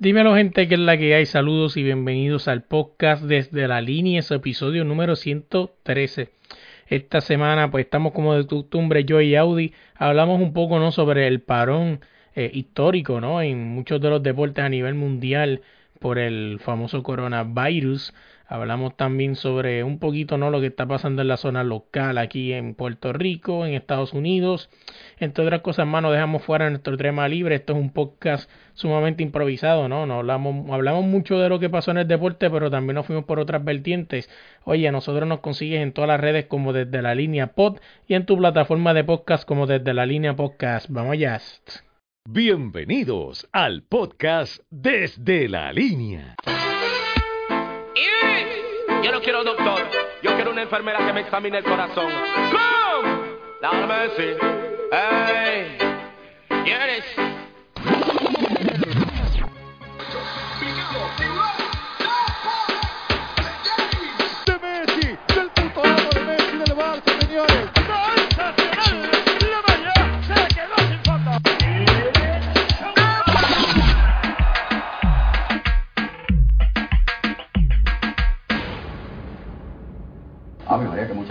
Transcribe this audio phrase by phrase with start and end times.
[0.00, 4.20] Dímelo gente que es la que hay, saludos y bienvenidos al podcast desde la línea,
[4.20, 6.30] es episodio número 113.
[6.86, 11.26] Esta semana pues estamos como de costumbre yo y Audi, hablamos un poco no sobre
[11.26, 12.00] el parón
[12.34, 15.60] eh, histórico no en muchos de los deportes a nivel mundial
[15.98, 18.14] por el famoso coronavirus.
[18.50, 22.52] Hablamos también sobre un poquito no lo que está pasando en la zona local aquí
[22.52, 24.70] en Puerto Rico, en Estados Unidos.
[25.20, 27.54] Entre otras cosas, hermano, dejamos fuera nuestro tema libre.
[27.54, 30.04] Esto es un podcast sumamente improvisado, ¿no?
[30.04, 33.24] no hablamos, hablamos mucho de lo que pasó en el deporte, pero también nos fuimos
[33.24, 34.28] por otras vertientes.
[34.64, 38.26] Oye, nosotros nos consigues en todas las redes como desde la línea pod y en
[38.26, 40.88] tu plataforma de podcast como desde la línea podcast.
[40.90, 41.40] Vamos allá.
[42.28, 46.34] Bienvenidos al podcast desde la línea.
[49.20, 49.82] No quiero doctor,
[50.22, 52.10] yo quiero una enfermera que me examine el corazón.
[52.50, 53.36] ¡Come!
[53.60, 54.38] Dame decir.
[54.90, 55.76] ¡Ey!
[56.64, 57.29] ¿Quieres?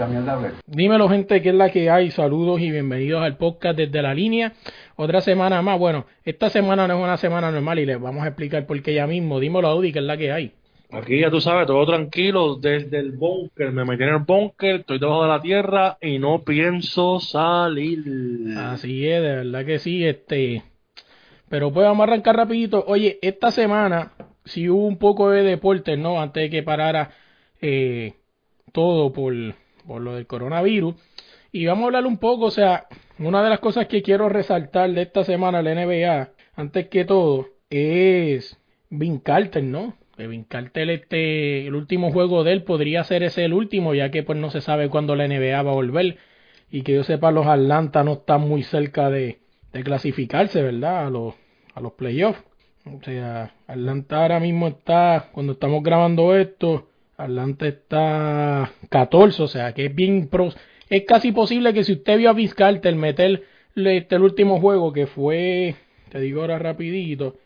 [0.00, 0.50] Mucha mierda hablé.
[0.66, 4.54] Dímelo gente que es la que hay, saludos y bienvenidos al podcast desde la línea.
[4.96, 8.28] Otra semana más, bueno, esta semana no es una semana normal y les vamos a
[8.28, 9.40] explicar por qué ya mismo.
[9.40, 10.52] Dímelo Audi que es la que hay.
[10.92, 13.72] Aquí ya tú sabes, todo tranquilo desde el búnker.
[13.72, 18.02] Me metí en el búnker, estoy debajo de la tierra y no pienso salir.
[18.56, 20.62] Así es, de verdad que sí, este.
[21.48, 22.84] Pero pues vamos a arrancar rapidito.
[22.86, 24.12] Oye, esta semana
[24.44, 26.20] sí hubo un poco de deporte, ¿no?
[26.20, 27.10] Antes de que parara
[27.60, 28.14] eh,
[28.72, 29.34] todo por,
[29.86, 30.94] por lo del coronavirus.
[31.52, 32.86] Y vamos a hablar un poco, o sea,
[33.18, 37.48] una de las cosas que quiero resaltar de esta semana la NBA, antes que todo,
[37.70, 38.58] es
[38.90, 39.94] Vin Carter, ¿no?
[40.16, 44.10] Que Vin Carter, este, el último juego de él podría ser ese el último, ya
[44.10, 46.18] que pues no se sabe cuándo la NBA va a volver.
[46.70, 49.40] Y que yo sepa, los Atlanta no están muy cerca de,
[49.84, 51.06] clasificarse, ¿verdad?
[51.06, 51.34] A los,
[51.74, 52.42] a los playoffs.
[52.86, 56.89] O sea, Atlanta ahora mismo está, cuando estamos grabando esto,
[57.24, 60.52] Atlanta está 14, o sea que es bien pro.
[60.88, 63.44] Es casi posible que si usted vio a Vince Carter meter
[63.76, 65.76] este, el último juego que fue,
[66.10, 67.36] te digo ahora rapidito,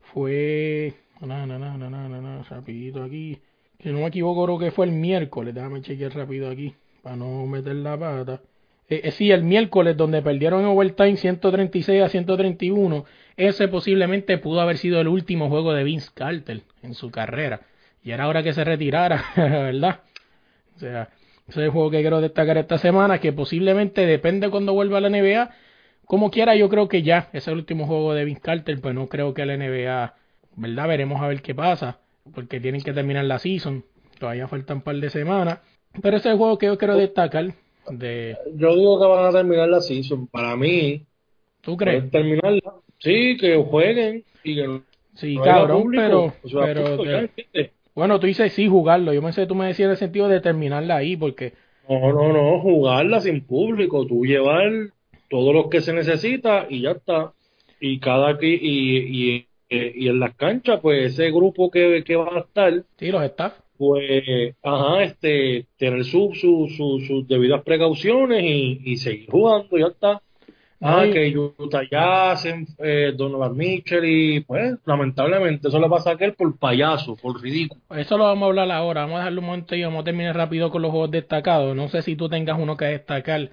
[0.00, 3.38] fue, no, no, no, no, rapidito aquí,
[3.82, 7.46] si no me equivoco creo que fue el miércoles, déjame chequear rápido aquí, para no
[7.46, 8.40] meter la pata.
[8.88, 13.04] Eh, eh, sí, el miércoles donde perdieron en overtime 136 a 131,
[13.36, 17.62] ese posiblemente pudo haber sido el último juego de Vince Carter en su carrera.
[18.06, 19.98] Y era hora que se retirara, ¿verdad?
[20.76, 21.08] O sea,
[21.48, 25.00] ese es el juego que quiero destacar esta semana, que posiblemente depende cuando vuelva a
[25.00, 25.50] la NBA.
[26.04, 29.08] Como quiera, yo creo que ya es el último juego de Vince Carter, pues no
[29.08, 30.14] creo que la NBA,
[30.54, 30.86] ¿verdad?
[30.86, 31.98] Veremos a ver qué pasa,
[32.32, 33.84] porque tienen que terminar la season.
[34.20, 35.58] Todavía faltan un par de semanas.
[36.00, 37.54] Pero ese es el juego que yo quiero destacar.
[37.90, 38.36] De...
[38.54, 40.28] Yo digo que van a terminar la season.
[40.28, 41.04] Para mí,
[41.60, 42.08] ¿Tú crees?
[42.08, 42.74] terminarla.
[42.98, 44.80] Sí, que jueguen y que
[45.14, 46.34] Sí, no cabrón, pero.
[47.96, 49.12] Bueno, tú dices sí jugarlo.
[49.14, 51.54] Yo pensé que tú me decías en el sentido de terminarla ahí, porque
[51.88, 54.70] No, no, no, jugarla sin público, tú llevar
[55.30, 57.32] todo lo que se necesita y ya está.
[57.80, 62.36] Y cada aquí y, y, y en las canchas, pues ese grupo que, que va
[62.36, 63.54] a estar, sí, los staff.
[63.76, 69.86] pues, ajá, este, tener su, su, su- sus debidas precauciones y, y seguir jugando, ya
[69.88, 70.22] está.
[70.80, 72.46] Ah, que Utah Jazz,
[72.78, 77.80] eh, Donovan Mitchell y pues, lamentablemente eso le pasa a aquel por payaso, por ridículo.
[77.96, 79.02] Eso lo vamos a hablar ahora.
[79.02, 81.74] Vamos a dejarlo un momento y vamos a terminar rápido con los juegos destacados.
[81.74, 83.48] No sé si tú tengas uno que destacar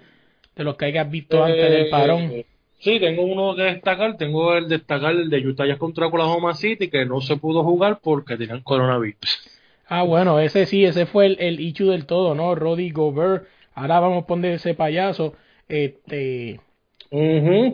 [0.55, 2.21] de los que hayas visto antes del parón.
[2.31, 2.45] Eh,
[2.79, 4.17] Sí, tengo uno que destacar.
[4.17, 7.99] Tengo el destacar el de Utah Jazz contra Oklahoma City, que no se pudo jugar
[8.03, 9.49] porque tenían coronavirus.
[9.87, 12.55] Ah, bueno, ese sí, ese fue el, el issue del todo, ¿no?
[12.55, 13.45] Roddy Gobert.
[13.73, 15.33] Ahora vamos a poner ese payaso.
[15.69, 16.59] Este,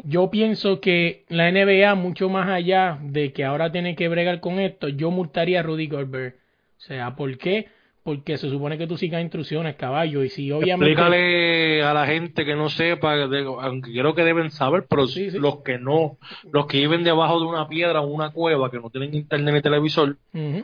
[0.04, 4.60] Yo pienso que la NBA, mucho más allá de que ahora tiene que bregar con
[4.60, 6.36] esto, yo multaría a Rudy Gobert.
[6.78, 7.68] O sea, ¿por qué?
[8.04, 10.24] Porque se supone que tú sigas instrucciones, caballo.
[10.24, 10.92] Y si obviamente.
[10.92, 13.14] Explícale a la gente que no sepa,
[13.62, 15.38] aunque creo que deben saber, pero Sí, sí.
[15.38, 16.18] los que no,
[16.52, 19.62] los que viven debajo de una piedra o una cueva, que no tienen internet ni
[19.62, 20.18] televisor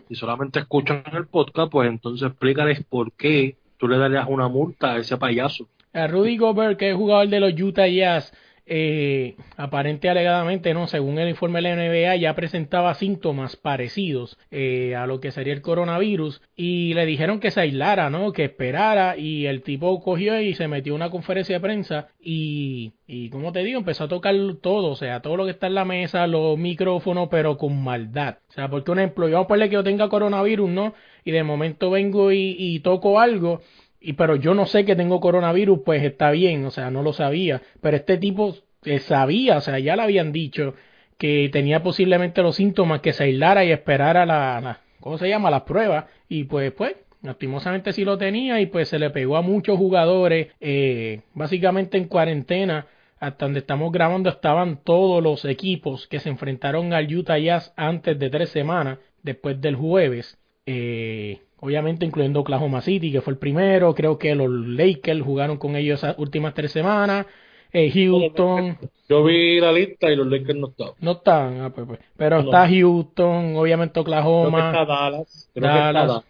[0.09, 4.93] y solamente escuchan el podcast, pues entonces explícales por qué tú le darías una multa
[4.93, 5.67] a ese payaso.
[5.93, 8.33] A Rudy Gobert, que es jugador de los Utah Jazz,
[8.67, 14.95] eh, aparente alegadamente, no, según el informe de la NBA, ya presentaba síntomas parecidos eh,
[14.95, 18.33] a lo que sería el coronavirus y le dijeron que se aislara, ¿no?
[18.33, 22.93] Que esperara y el tipo cogió y se metió a una conferencia de prensa y,
[23.07, 25.75] y como te digo, empezó a tocar todo, o sea, todo lo que está en
[25.75, 28.37] la mesa, los micrófonos, pero con maldad.
[28.49, 30.93] O sea, porque un ejemplo, yo vamos que yo tenga coronavirus, ¿no?
[31.23, 33.61] Y de momento vengo y, y toco algo
[33.99, 37.13] y pero yo no sé que tengo coronavirus, pues está bien, o sea, no lo
[37.13, 40.75] sabía, pero este tipo eh, sabía, o sea, ya le habían dicho
[41.17, 45.49] que tenía posiblemente los síntomas, que se aislara y esperara la, la ¿cómo se llama?
[45.49, 46.95] Las pruebas, y pues, pues,
[47.25, 52.07] lastimosamente sí lo tenía y pues se le pegó a muchos jugadores, eh, básicamente en
[52.07, 52.87] cuarentena,
[53.19, 58.17] hasta donde estamos grabando estaban todos los equipos que se enfrentaron al Utah Jazz antes
[58.19, 60.37] de tres semanas, después del jueves.
[60.65, 65.75] Eh, obviamente incluyendo Oklahoma City, que fue el primero, creo que los Lakers jugaron con
[65.75, 67.25] ellos esas últimas tres semanas,
[67.73, 68.77] eh, Houston.
[69.09, 70.93] Yo vi la lista y los Lakers no estaban.
[70.99, 71.99] No están, ah, pues, pues.
[72.15, 72.43] pero no.
[72.43, 74.57] está Houston, obviamente Oklahoma.
[74.57, 75.49] Creo que está Dallas.
[75.53, 75.83] Creo Dallas.
[75.83, 76.23] Que está Dallas.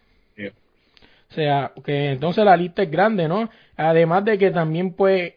[1.28, 3.50] O sea, que entonces la lista es grande, ¿no?
[3.76, 5.34] Además de que también, pues,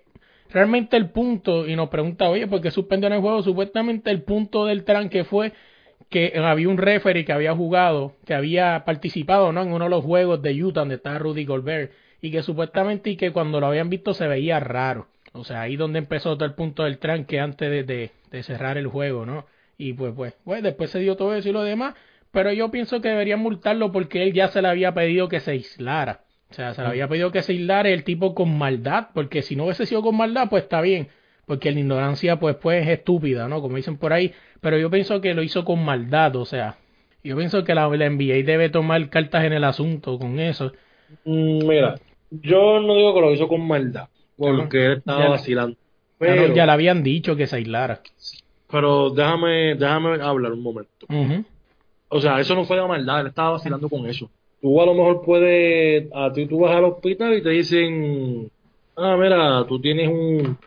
[0.50, 3.42] realmente el punto, y nos pregunta, oye, ¿por qué suspendieron el juego?
[3.42, 5.52] Supuestamente el punto del tranque fue
[6.08, 9.62] que había un referee que había jugado, que había participado ¿no?
[9.62, 11.90] en uno de los juegos de Utah donde estaba Rudy Goldberg
[12.20, 15.08] y que supuestamente y que cuando lo habían visto se veía raro.
[15.32, 18.78] O sea, ahí donde empezó todo el punto del tranque antes de, de, de cerrar
[18.78, 19.46] el juego, ¿no?
[19.76, 21.94] Y pues, pues, pues, después se dio todo eso y lo demás,
[22.32, 25.52] pero yo pienso que deberían multarlo porque él ya se le había pedido que se
[25.52, 26.24] aislara.
[26.50, 29.54] O sea, se le había pedido que se aislara el tipo con maldad, porque si
[29.54, 31.08] no hubiese sido con maldad, pues está bien,
[31.48, 33.60] porque la ignorancia, pues, pues es estúpida, ¿no?
[33.60, 36.76] Como dicen por ahí, pero yo pienso que lo hizo con maldad, o sea,
[37.24, 40.72] yo pienso que la, la NBA debe tomar cartas en el asunto con eso.
[41.24, 41.98] Mm, Mira,
[42.30, 45.76] yo no digo que lo hizo con maldad, porque él estaba Ya- vacilando.
[46.18, 48.00] Pero, ya le habían dicho que se aislara.
[48.70, 51.06] pero déjame, déjame hablar un momento.
[52.10, 54.30] O sea, eso no fue de maldad, él estaba vacilando con eso.
[54.60, 58.50] Tú a lo mejor puedes, a ti tú vas al hospital y te dicen,
[58.96, 60.58] ah, mira, tú tienes un,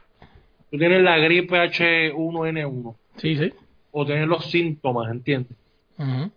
[0.71, 3.51] tú tienes la gripe H1N1 Sí, sí.
[3.91, 5.55] o tienes los síntomas, ¿entiendes?
[5.97, 6.31] Ujú.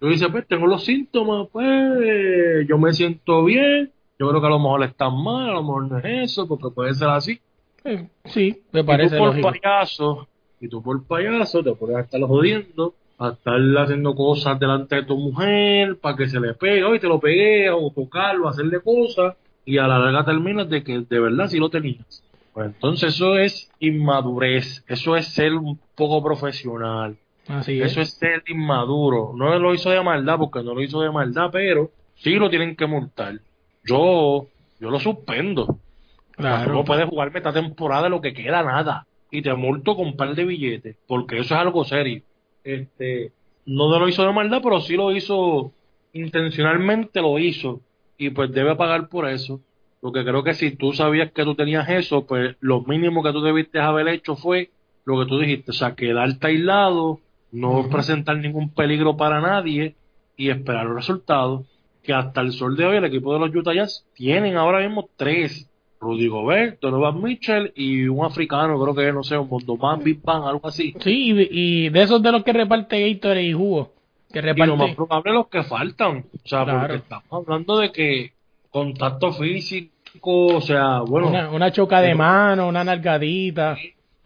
[0.00, 4.50] Tú dices, pues tengo los síntomas, pues yo me siento bien, yo creo que a
[4.50, 7.40] lo mejor están mal, a lo mejor no es eso, porque puede ser así.
[7.84, 9.50] Eh, Sí, me Y parece tú por lógico.
[9.52, 10.28] payaso,
[10.60, 15.16] y tú por payaso te a estar jodiendo, a estar haciendo cosas delante de tu
[15.16, 19.78] mujer, para que se le pegue, hoy te lo pegué, o tocarlo, hacerle cosas, y
[19.78, 22.22] a la larga terminas de que de verdad sí lo tenías.
[22.54, 27.16] Pues entonces eso es inmadurez, eso es ser un poco profesional,
[27.48, 27.90] Así es.
[27.92, 29.32] eso es ser inmaduro.
[29.34, 32.76] No lo hizo de maldad, porque no lo hizo de maldad, pero sí lo tienen
[32.76, 33.40] que multar.
[33.84, 34.46] Yo,
[34.80, 35.62] yo lo suspendo.
[35.64, 36.72] O sea, tú Claro.
[36.74, 39.06] no puedes jugarme esta temporada lo que queda nada.
[39.30, 40.96] Y te multo con un par de billetes.
[41.08, 42.22] Porque eso es algo serio.
[42.62, 43.32] Este,
[43.66, 45.72] no lo hizo de maldad, pero sí lo hizo
[46.12, 47.80] intencionalmente lo hizo.
[48.16, 49.60] Y pues debe pagar por eso.
[50.04, 53.40] Porque creo que si tú sabías que tú tenías eso, pues lo mínimo que tú
[53.40, 54.68] debiste haber hecho fue
[55.06, 55.70] lo que tú dijiste.
[55.70, 57.20] O sea, quedarte aislado,
[57.50, 59.94] no presentar ningún peligro para nadie
[60.36, 61.62] y esperar los resultados.
[62.02, 65.08] Que hasta el sol de hoy el equipo de los Utah Jazz tienen ahora mismo
[65.16, 65.70] tres.
[65.98, 70.44] Rudy Gobert, Donovan Mitchell y un africano, creo que no sé, un Mondoman, Big Bang,
[70.44, 70.92] algo así.
[71.00, 73.90] Sí, y, de esos de los que reparte Gatorade y jugo.
[74.30, 74.94] Que Y lo más reparte.
[74.96, 76.26] probable los que faltan.
[76.44, 76.80] O sea, Claro.
[76.80, 78.32] porque estamos hablando de que
[78.68, 83.76] contacto físico, o sea, bueno, Una, una choca de pero- mano, una nalgadita.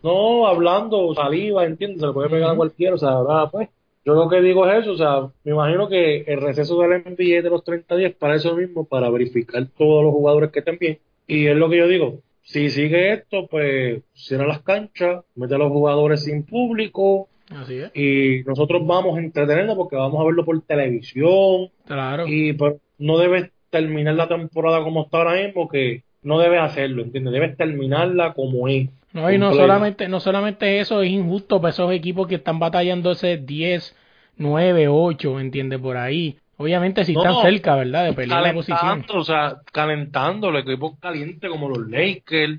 [0.02, 2.00] no hablando saliva, ¿entiendes?
[2.00, 3.68] Se le puede pegar a cualquiera, o sea, ahora, pues.
[4.04, 7.42] Yo lo que digo es eso, o sea, me imagino que el receso del NBA
[7.42, 10.98] de los 30 días para eso mismo, para verificar todos los jugadores que estén bien.
[11.26, 15.58] Y es lo que yo digo, si sigue esto, pues cierra las canchas, mete a
[15.58, 17.90] los jugadores sin público Así es.
[17.94, 22.24] y nosotros vamos a entretenernos porque vamos a verlo por televisión Claro.
[22.26, 27.02] y pues, no debes terminar la temporada como está ahora mismo, que no debes hacerlo,
[27.02, 27.32] ¿entiendes?
[27.32, 28.88] Debes terminarla como es.
[29.12, 33.12] No, y no solamente, no solamente eso, es injusto para esos equipos que están batallando
[33.12, 33.96] ese 10,
[34.36, 35.80] 9, 8, ¿entiendes?
[35.80, 36.36] Por ahí.
[36.58, 38.04] Obviamente si No, están cerca, ¿verdad?
[38.04, 39.04] De pelear la posición.
[39.14, 42.58] o sea, calentando, el equipo caliente como los Lakers.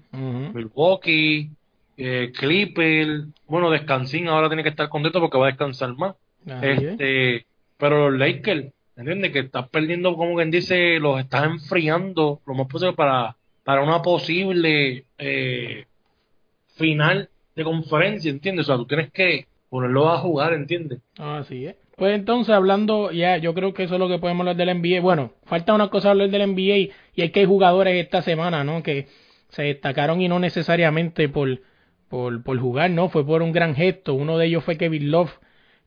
[0.54, 1.50] Milwaukee,
[1.98, 6.16] eh, Clippers, bueno, Descansín ahora tiene que estar contento porque va a descansar más.
[6.62, 6.82] Es.
[6.82, 7.46] Este,
[7.78, 8.68] pero los Lakers,
[9.00, 9.32] ¿entiendes?
[9.32, 14.02] Que estás perdiendo, como quien dice, los estás enfriando lo más posible para, para una
[14.02, 15.86] posible eh,
[16.76, 18.66] final de conferencia, ¿entiendes?
[18.66, 21.00] O sea, tú tienes que ponerlo a jugar, ¿entiendes?
[21.18, 21.76] Así es.
[21.96, 25.02] Pues entonces, hablando, ya, yo creo que eso es lo que podemos hablar del NBA.
[25.02, 26.78] Bueno, falta una cosa hablar del NBA
[27.16, 28.82] y es que hay jugadores esta semana, ¿no?
[28.84, 29.08] Que
[29.50, 31.60] se destacaron y no necesariamente por,
[32.08, 34.14] por, por jugar, no, fue por un gran gesto.
[34.14, 35.32] Uno de ellos fue Kevin Love,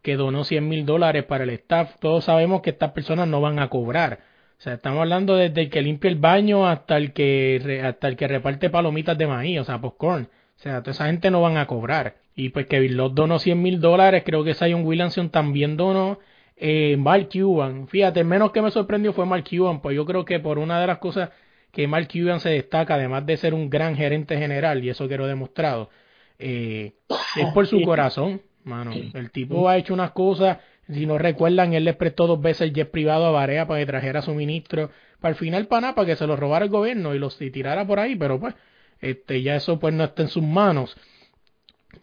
[0.02, 1.96] que donó 100 mil dólares para el staff.
[2.00, 4.20] Todos sabemos que estas personas no van a cobrar.
[4.58, 8.16] O sea, estamos hablando desde el que limpia el baño hasta el que hasta el
[8.16, 10.28] que reparte palomitas de maíz, o sea, popcorn.
[10.56, 12.16] O sea, toda esa gente no van a cobrar.
[12.34, 16.18] Y pues Kevin Love donó 100 mil dólares, creo que Zion Williamson también donó.
[16.56, 20.38] Eh, Mark Cuban, fíjate, menos que me sorprendió fue Mark Cuban, pues yo creo que
[20.38, 21.30] por una de las cosas
[21.72, 25.26] que Mark Cuban se destaca, además de ser un gran gerente general, y eso quiero
[25.26, 25.90] demostrado,
[26.38, 26.92] eh,
[27.36, 28.92] es por su corazón, mano.
[28.92, 32.72] El tipo ha hecho unas cosas, si no recuerdan, él les prestó dos veces el
[32.72, 34.90] jet privado a Barea para que trajera suministro,
[35.20, 37.86] para el final para nada, para que se lo robara el gobierno y los tirara
[37.86, 38.54] por ahí, pero pues,
[39.00, 40.96] este, ya eso pues no está en sus manos.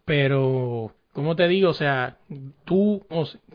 [0.05, 2.17] Pero, como te digo, o sea,
[2.65, 3.05] tú,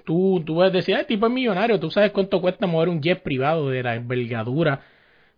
[0.05, 3.03] tú, tú vas a decir, el tipo es millonario, tú sabes cuánto cuesta mover un
[3.03, 4.81] jet privado de la envergadura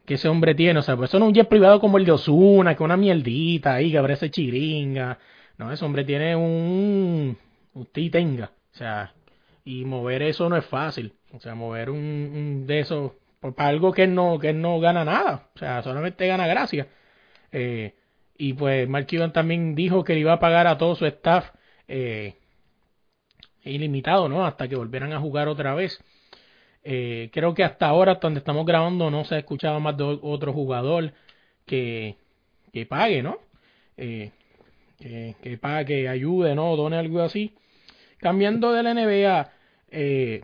[0.06, 0.78] que ese hombre tiene.
[0.78, 2.96] O sea, pues eso no es un jet privado como el de Osuna, que una
[2.96, 5.18] mierdita ahí, que parece chiringa.
[5.58, 7.36] No, ese hombre tiene un.
[7.76, 8.52] Usted tenga.
[8.72, 9.12] O sea,
[9.64, 11.12] y mover eso no es fácil.
[11.32, 13.12] O sea, mover un, de esos.
[13.40, 15.50] Para algo que no, que no gana nada.
[15.54, 16.88] O sea, solamente gana gracia.
[17.52, 17.94] Eh,
[18.38, 21.50] y pues Mark Cuban también dijo que le iba a pagar a todo su staff
[21.88, 22.34] eh,
[23.62, 24.46] ilimitado, ¿no?
[24.46, 26.02] Hasta que volvieran a jugar otra vez.
[26.84, 30.04] Eh, creo que hasta ahora, hasta donde estamos grabando, no se ha escuchado más de
[30.04, 31.12] otro jugador
[31.66, 32.16] que,
[32.72, 33.38] que pague, ¿no?
[33.96, 34.32] Que,
[34.98, 36.76] que pague, que ayude, ¿no?
[36.76, 37.54] Done algo así.
[38.26, 39.52] Cambiando de la NBA,
[39.92, 40.40] eh,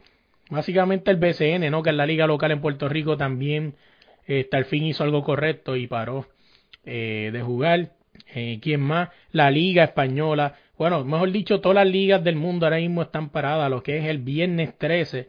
[0.51, 1.83] básicamente el BCN, ¿no?
[1.83, 3.75] Que es la liga local en Puerto Rico también,
[4.21, 6.29] hasta el fin hizo algo correcto y paró
[6.85, 7.91] de jugar.
[8.61, 9.09] ¿Quién más?
[9.33, 10.55] La liga española.
[10.79, 14.05] Bueno, mejor dicho, todas las ligas del mundo ahora mismo están paradas, lo que es
[14.05, 15.29] el viernes 13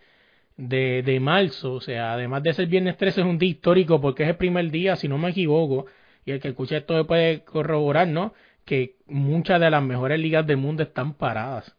[0.56, 4.22] de, de marzo, o sea, además de ser viernes 13 es un día histórico porque
[4.22, 5.88] es el primer día, si no me equivoco,
[6.24, 8.36] y el que escuche esto puede corroborar, ¿no?
[8.64, 11.76] Que muchas de las mejores ligas del mundo están paradas.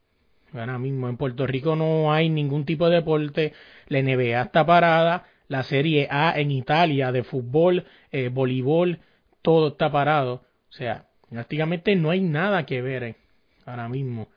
[0.55, 3.53] Ahora mismo en Puerto Rico no hay ningún tipo de deporte,
[3.89, 9.01] la NBA está parada, la Serie A en Italia de fútbol, eh, voleibol,
[9.43, 10.45] todo está parado.
[10.69, 13.17] O sea, prácticamente no hay nada que ver eh,
[13.67, 14.29] ahora mismo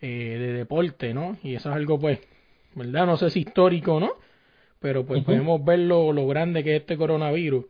[0.00, 1.36] eh, de deporte, ¿no?
[1.42, 2.20] Y eso es algo pues
[2.74, 3.06] ¿verdad?
[3.06, 4.12] No sé si histórico no,
[4.80, 7.66] pero pues podemos ver lo, grande que es este coronavirus.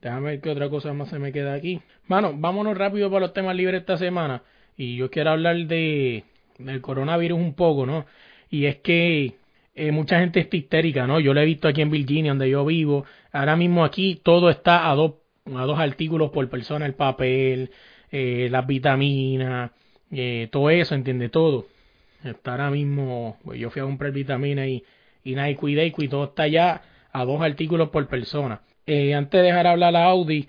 [0.00, 1.80] Déjame ver qué otra cosa más se me queda aquí.
[2.06, 4.42] Mano, vámonos rápido para los temas libres esta semana.
[4.76, 6.24] Y yo quiero hablar de
[6.58, 8.06] del coronavirus un poco, ¿no?
[8.50, 9.34] Y es que
[9.74, 11.18] eh, mucha gente está histérica, ¿no?
[11.20, 13.04] Yo lo he visto aquí en Virginia, donde yo vivo.
[13.32, 15.14] Ahora mismo aquí todo está a dos,
[15.54, 17.70] a dos artículos por persona, el papel,
[18.12, 19.72] eh, las vitaminas,
[20.12, 21.28] eh, todo eso, ¿entiende?
[21.28, 21.66] Todo.
[22.22, 24.84] Está ahora mismo, pues yo fui a comprar vitamina y,
[25.24, 26.82] y Nike y todo está ya
[27.12, 28.62] a dos artículos por persona.
[28.86, 30.48] Antes de dejar hablar a Audi,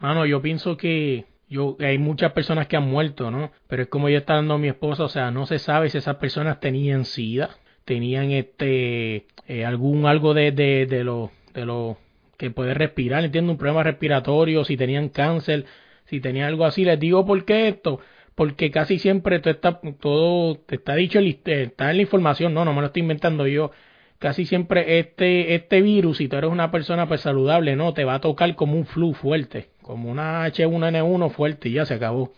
[0.00, 3.52] mano, yo pienso que yo hay muchas personas que han muerto, ¿no?
[3.68, 6.16] Pero es como ya está dando mi esposa, o sea, no se sabe si esas
[6.16, 7.50] personas tenían SIDA,
[7.84, 11.98] tenían este eh, algún algo de de, de lo de lo
[12.36, 15.66] que puede respirar, entiendo un problema respiratorio, si tenían cáncer,
[16.04, 18.00] si tenían algo así, les digo por qué esto,
[18.34, 22.74] porque casi siempre todo está, todo te está dicho, está en la información, no, no
[22.74, 23.70] me lo estoy inventando yo.
[24.18, 28.14] Casi siempre este, este virus, si tú eres una persona pues saludable, no, te va
[28.14, 32.32] a tocar como un flu fuerte, como una H1N1 fuerte y ya se acabó.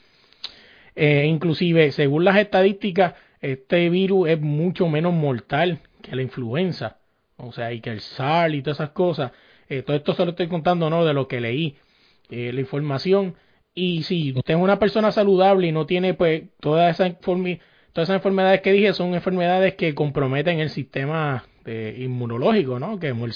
[0.95, 6.99] Eh, inclusive, según las estadísticas, este virus es mucho menos mortal que la influenza.
[7.37, 9.33] O sea, y que el SARS y todas esas cosas.
[9.69, 11.05] Eh, todo esto se lo estoy contando, ¿no?
[11.05, 11.77] De lo que leí.
[12.31, 13.37] Eh, la información
[13.75, 17.59] y si usted es una persona saludable y no tiene pues todas esas todas
[17.95, 22.99] esas enfermedades que dije son enfermedades que comprometen el sistema eh, inmunológico, ¿no?
[22.99, 23.33] Que es el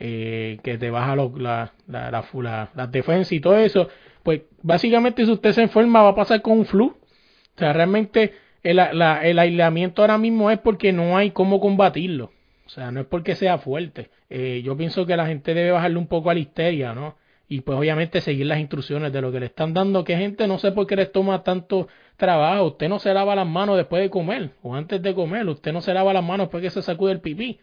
[0.00, 3.88] eh, que te baja la, la, la, la, defensa y todo eso.
[4.22, 6.86] Pues básicamente si usted se enferma va a pasar con un flu.
[6.86, 12.32] O sea, realmente el, el aislamiento ahora mismo es porque no hay cómo combatirlo.
[12.66, 14.10] O sea, no es porque sea fuerte.
[14.28, 17.16] Eh, yo pienso que la gente debe bajarle un poco a la histeria, ¿no?
[17.50, 20.58] y pues obviamente seguir las instrucciones de lo que le están dando, que gente no
[20.58, 24.08] sé por qué les toma tanto trabajo, usted no se lava las manos después de
[24.08, 27.10] comer o antes de comer, usted no se lava las manos después que se sacude
[27.10, 27.58] el pipí,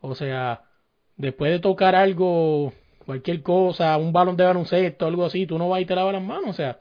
[0.00, 0.62] o sea,
[1.16, 2.72] después de tocar algo,
[3.04, 6.22] cualquier cosa, un balón de baloncesto, algo así, tú no vas y te lavas las
[6.22, 6.80] manos, o sea,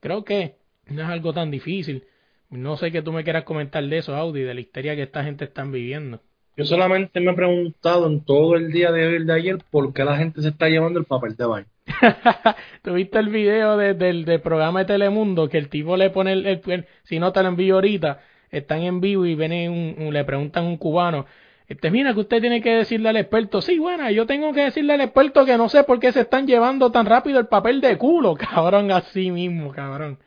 [0.00, 2.04] creo que no es algo tan difícil.
[2.50, 5.24] No sé qué tú me quieras comentar de eso, Audi, de la histeria que esta
[5.24, 6.20] gente está viviendo.
[6.56, 10.04] Yo solamente me he preguntado en todo el día de hoy de ayer por qué
[10.04, 11.66] la gente se está llevando el papel de baño.
[12.82, 17.32] ¿Tuviste el video del, programa de Telemundo que el tipo le pone el, si no
[17.32, 21.26] te lo envío ahorita, están en vivo y viene un, le preguntan a un cubano
[21.66, 24.94] Este, mira que usted tiene que decirle al experto, sí, bueno, yo tengo que decirle
[24.94, 27.96] al experto que no sé por qué se están llevando tan rápido el papel de
[27.96, 30.18] culo, cabrón, así mismo, cabrón.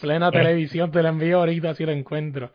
[0.00, 2.52] Plena televisión, te lo envío ahorita si lo encuentro.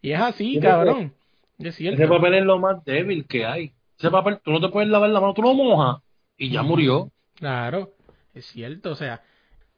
[0.00, 1.14] Y es así, cabrón.
[1.58, 2.02] Es cierto.
[2.02, 3.74] Ese papel es lo más débil que hay.
[3.98, 6.02] Ese papel, tú no te puedes lavar la mano, tú lo mojas
[6.36, 7.10] y ya murió.
[7.34, 7.94] Claro,
[8.34, 9.22] es cierto, o sea,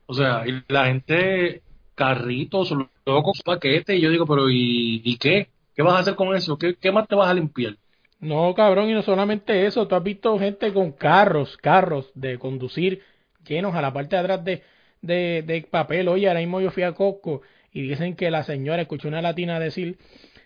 [0.06, 1.62] O sea, y la gente,
[1.94, 2.74] carritos,
[3.06, 5.50] locos, paquetes, y yo digo, pero ¿y, y qué?
[5.74, 6.58] ¿Qué vas a hacer con eso?
[6.58, 7.76] ¿Qué, ¿Qué más te vas a limpiar?
[8.20, 13.02] No, cabrón, y no solamente eso, tú has visto gente con carros, carros de conducir
[13.46, 14.62] llenos a la parte de atrás de,
[15.02, 16.08] de, de papel.
[16.08, 17.42] Oye, ahora mismo yo fui a Costco
[17.72, 19.98] y dicen que la señora, escuché una latina decir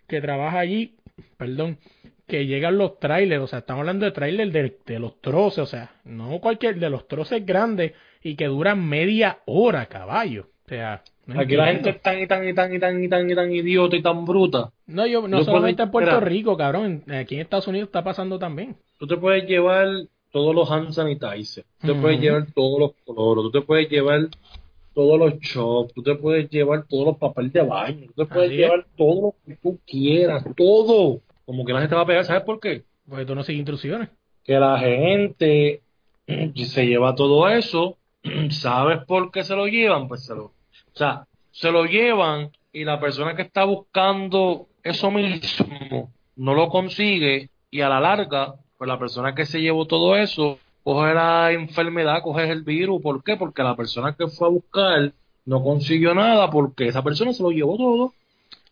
[0.09, 0.97] que trabaja allí,
[1.37, 1.79] perdón,
[2.27, 5.67] que llegan los trailers, o sea, estamos hablando de trailers de, de los troces, o
[5.67, 10.51] sea, no cualquier, de los troces grandes y que duran media hora, caballo.
[10.67, 13.08] O sea, no Aquí la gente es tan y tan y tan y tan y
[13.08, 14.70] tan y tan idiota y tan bruta.
[14.87, 16.20] No, yo, no Yo solamente puedo- en Puerto mira.
[16.28, 18.76] Rico, cabrón, aquí en Estados Unidos está pasando también.
[18.99, 19.87] Tú te puedes llevar
[20.32, 24.28] todos los hand sanitizer, tú te puedes llevar todos los cloros, tú te puedes llevar
[24.94, 28.50] todos los chops, tú te puedes llevar todos los papeles de baño, tú te puedes
[28.50, 28.68] Así es.
[28.68, 31.20] llevar todo lo que tú quieras, todo.
[31.47, 32.82] Como que la gente va a pegar, ¿sabes por qué?
[33.08, 34.08] Porque tú no sigues instrucciones.
[34.44, 35.82] que la gente
[36.56, 37.97] se lleva todo eso,
[38.50, 40.08] ¿sabes por qué se lo llevan?
[40.08, 40.52] Pues se lo,
[40.99, 46.69] o sea, se lo llevan y la persona que está buscando eso mismo no lo
[46.69, 51.52] consigue y a la larga, pues la persona que se llevó todo eso coge la
[51.52, 53.37] enfermedad, coge el virus, ¿por qué?
[53.37, 55.12] Porque la persona que fue a buscar
[55.45, 58.12] no consiguió nada porque esa persona se lo llevó todo.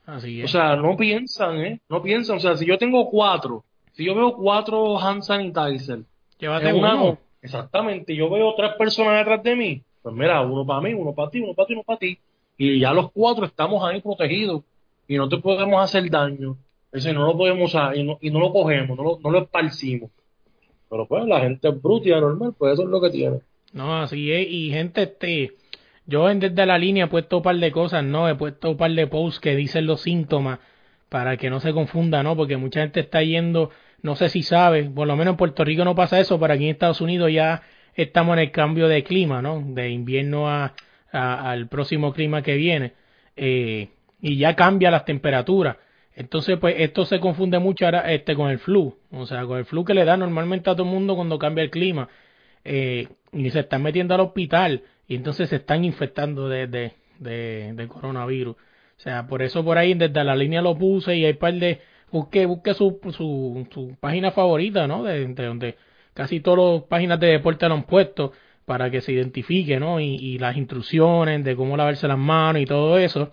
[0.06, 0.50] Así O es.
[0.50, 1.80] sea, no piensan, ¿eh?
[1.88, 2.36] No piensan.
[2.38, 6.00] O sea, si yo tengo cuatro, si yo veo cuatro hand sanitizer
[6.38, 7.18] Llévate una uno.
[7.42, 11.30] exactamente, yo veo tres personas detrás de mí, pues mira, uno para mí, uno para
[11.30, 12.16] ti, uno para ti, uno para ti,
[12.56, 14.62] y ya los cuatro estamos ahí protegidos
[15.08, 16.56] y no te podemos hacer daño.
[16.92, 19.40] Eso no lo podemos usar y no, y no lo cogemos, no lo, no lo
[19.40, 20.12] esparcimos.
[20.88, 23.40] Pero pues la gente es bruta y anormal, pues eso es lo que tiene.
[23.72, 24.46] No, así es.
[24.48, 25.54] Y gente, este,
[26.06, 28.28] yo desde la línea he puesto un par de cosas, ¿no?
[28.28, 30.60] He puesto un par de posts que dicen los síntomas
[31.08, 32.36] para que no se confunda, ¿no?
[32.36, 33.70] Porque mucha gente está yendo,
[34.02, 36.66] no sé si sabe, por lo menos en Puerto Rico no pasa eso, pero aquí
[36.66, 37.62] en Estados Unidos ya
[37.96, 39.62] estamos en el cambio de clima, ¿no?
[39.66, 40.74] De invierno a,
[41.10, 42.92] al próximo clima que viene.
[43.36, 43.88] Eh,
[44.20, 45.76] y ya cambia las temperaturas.
[46.14, 49.66] Entonces, pues esto se confunde mucho ahora este con el flu, o sea, con el
[49.66, 52.08] flu que le da normalmente a todo el mundo cuando cambia el clima.
[52.64, 57.72] Eh, y se están metiendo al hospital y entonces se están infectando de, de, de,
[57.74, 58.56] de coronavirus.
[58.56, 61.80] O sea, por eso por ahí desde la línea lo puse y hay par de...
[62.10, 65.02] Busque, busque su, su, su página favorita, ¿no?
[65.02, 65.76] De donde
[66.16, 68.32] casi todas las páginas de deporte lo han puesto
[68.64, 70.00] para que se identifique, ¿no?
[70.00, 73.30] Y, y las instrucciones de cómo lavarse las manos y todo eso.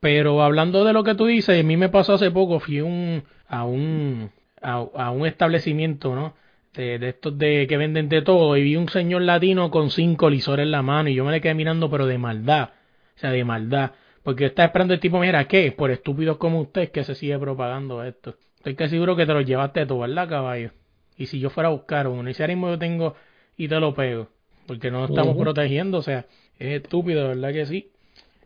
[0.00, 3.24] Pero hablando de lo que tú dices, a mí me pasó hace poco, fui un,
[3.48, 4.30] a un
[4.62, 6.34] a, a un establecimiento, ¿no?
[6.74, 10.64] De, estos de que venden de todo y vi un señor latino con cinco lisores
[10.64, 12.70] en la mano y yo me le quedé mirando pero de maldad,
[13.16, 13.92] o sea, de maldad,
[14.22, 15.72] porque yo estaba esperando el tipo, mira, ¿qué?
[15.72, 18.36] Por estúpidos como usted que se sigue propagando esto.
[18.58, 20.72] Estoy casi seguro que te lo llevaste tú, ¿verdad, caballo?
[21.16, 23.14] Y si yo fuera a buscar uno, y si ahora mismo yo tengo
[23.56, 24.28] y te lo pego,
[24.66, 26.26] porque no nos estamos protegiendo, o sea,
[26.58, 27.90] es estúpido, ¿verdad que sí?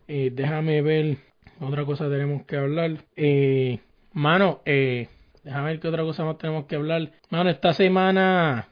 [0.07, 1.17] Eh, déjame ver,
[1.59, 3.05] otra cosa tenemos que hablar.
[3.15, 3.79] Eh,
[4.13, 5.07] mano, eh,
[5.43, 7.11] déjame ver qué otra cosa más tenemos que hablar.
[7.29, 8.69] Mano, esta semana,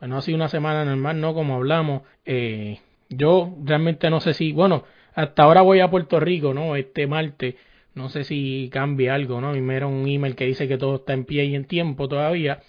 [0.00, 1.34] bueno, ha sido una semana normal, ¿no?
[1.34, 2.02] Como hablamos.
[2.24, 4.84] Eh, yo realmente no sé si, bueno,
[5.14, 6.76] hasta ahora voy a Puerto Rico, ¿no?
[6.76, 7.54] Este martes.
[7.94, 9.50] No sé si cambia algo, ¿no?
[9.50, 11.66] A mí me dieron un email que dice que todo está en pie y en
[11.66, 12.60] tiempo todavía.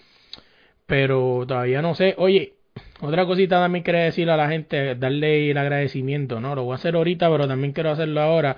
[0.85, 2.15] Pero todavía no sé.
[2.17, 2.53] Oye,
[3.01, 6.55] otra cosita también quería decir a la gente, darle el agradecimiento, ¿no?
[6.55, 8.57] Lo voy a hacer ahorita, pero también quiero hacerlo ahora,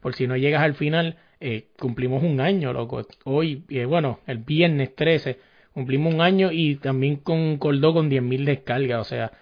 [0.00, 3.06] por si no llegas al final, eh, cumplimos un año, loco.
[3.24, 5.38] Hoy, eh, bueno, el viernes 13,
[5.72, 9.32] cumplimos un año y también concordó con 10.000 descargas, o sea,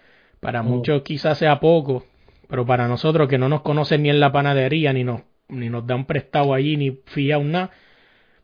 [0.41, 0.65] para Oh.
[0.65, 2.05] muchos quizás sea poco,
[2.49, 5.87] pero para nosotros que no nos conocen ni en la panadería, ni nos, ni nos
[5.87, 7.71] dan prestado allí, ni fiado nada,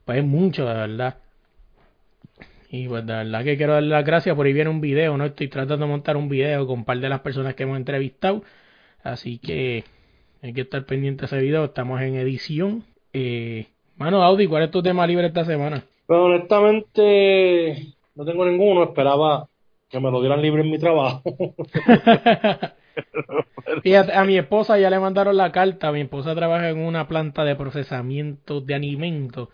[0.04, 1.16] pues es mucho, de verdad.
[2.72, 4.36] Y pues de verdad que quiero darle las gracias.
[4.36, 5.24] Por ahí viene un video, ¿no?
[5.24, 8.44] Estoy tratando de montar un video con un par de las personas que hemos entrevistado.
[9.02, 9.82] Así que
[10.40, 11.64] hay que estar pendiente de ese video.
[11.64, 12.84] Estamos en edición.
[13.12, 15.82] Eh, mano, Audi, ¿cuál es tu tema libre esta semana?
[16.06, 18.84] Pero honestamente, no tengo ninguno.
[18.84, 19.48] Esperaba
[19.88, 21.22] que me lo dieran libre en mi trabajo.
[23.82, 25.90] Fíjate, a mi esposa ya le mandaron la carta.
[25.90, 29.48] Mi esposa trabaja en una planta de procesamiento de alimentos.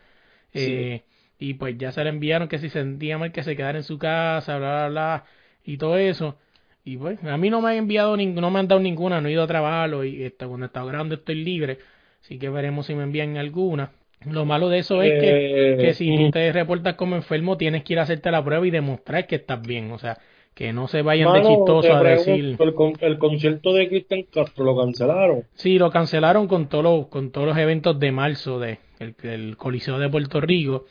[0.52, 1.02] Eh,
[1.38, 3.84] y pues ya se le enviaron que si se sentía mal que se quedara en
[3.84, 5.24] su casa, bla, bla, bla,
[5.64, 6.36] y todo eso.
[6.84, 9.32] Y pues, a mí no me han enviado, no me han dado ninguna, no he
[9.32, 11.78] ido a trabajarlo y está, cuando estaba grabando estoy libre.
[12.22, 13.90] Así que veremos si me envían alguna.
[14.24, 17.84] Lo malo de eso es que, Eh, que si tú te reportas como enfermo, tienes
[17.84, 19.90] que ir a hacerte la prueba y demostrar que estás bien.
[19.92, 20.18] O sea,
[20.54, 22.56] que no se vayan de chistoso a decir.
[22.58, 25.42] el, con- el concierto de Cristian Castro lo cancelaron.
[25.54, 29.56] Sí, lo cancelaron con todos los, con todos los eventos de marzo de el, el
[29.56, 30.86] Coliseo de Puerto Rico.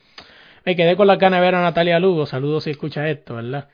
[0.66, 2.26] Me quedé con la gana de ver a Natalia Lugo.
[2.26, 3.70] Saludos si escucha esto, ¿verdad?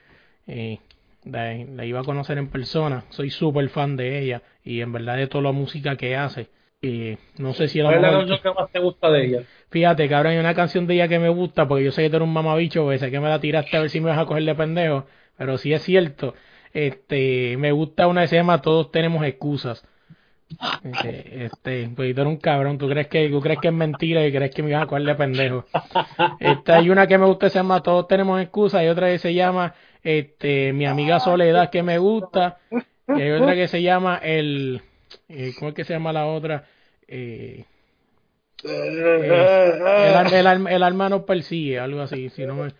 [0.48, 0.80] Eh,
[1.24, 3.06] la, la iba a conocer en persona.
[3.10, 6.50] Soy súper fan de ella y en verdad de toda la música que hace.
[6.82, 9.44] Y no sé si ¿Cuál es la canción que más te gusta de ella?
[9.70, 12.18] Fíjate, cabrón, hay una canción de ella que me gusta porque yo sé que tú
[12.18, 14.26] eres un mamabicho, porque sé que me la tiraste a ver si me vas a
[14.26, 15.06] coger de pendejo,
[15.38, 16.34] pero sí es cierto.
[16.74, 19.86] Este, me gusta una que se llama Todos tenemos excusas.
[20.84, 24.54] Este, pues tú un cabrón, tú crees que, tú crees que es mentira y crees
[24.54, 25.66] que me vas a coger de pendejo.
[26.40, 29.34] Este, hay una que me gusta se llama Todos tenemos excusas y otra que se
[29.34, 32.58] llama este, Mi amiga Soledad que me gusta
[33.08, 34.82] y hay otra que se llama el,
[35.30, 36.66] eh, ¿cómo es que se llama la otra?
[37.08, 37.66] Eh,
[40.10, 42.74] el, ar- el, ar- el alma persigue, algo así, si no me-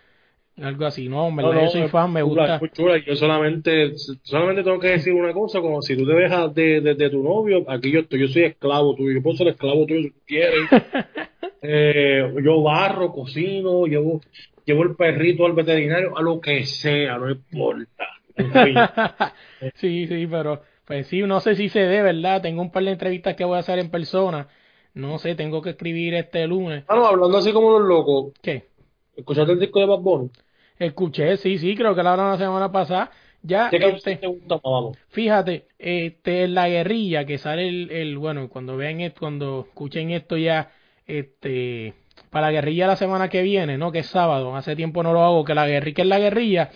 [0.58, 2.60] algo así, no, en verdad, No, no, yo soy fan, me gusta.
[3.06, 6.94] Yo solamente, solamente tengo que decir una cosa, como si tú te dejas de, de,
[6.96, 10.02] de tu novio, aquí yo estoy, yo soy esclavo tuyo, yo puedo ser esclavo tuyo
[10.04, 10.70] si tú quieres.
[11.64, 14.20] Eh, yo barro, cocino, llevo,
[14.66, 18.08] llevo el perrito al veterinario, a lo que sea, no importa.
[18.36, 18.76] En fin.
[19.76, 22.42] sí, sí, pero pues sí, no sé si se dé, ¿verdad?
[22.42, 24.48] Tengo un par de entrevistas que voy a hacer en persona.
[24.94, 26.84] No sé, tengo que escribir este lunes.
[26.88, 28.71] Ah, no, hablando así como los locos, ¿Qué?
[29.16, 30.30] ¿Escuchaste el disco de Bad Bunny?
[30.78, 33.12] Escuché, sí, sí, creo que la hablaron la semana pasada.
[33.42, 34.98] Ya, ¿Qué canción este, te gusta más, vamos?
[35.10, 40.38] fíjate, este, la guerrilla que sale el, el bueno, cuando vean esto, cuando escuchen esto
[40.38, 40.72] ya,
[41.08, 41.96] este,
[42.30, 43.92] para la guerrilla la semana que viene, ¿no?
[43.92, 46.72] Que es sábado, hace tiempo no lo hago, que la guerrilla, que es la guerrilla,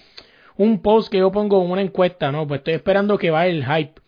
[0.58, 2.48] un post que yo pongo en una encuesta, ¿no?
[2.48, 4.02] Pues estoy esperando que vaya el hype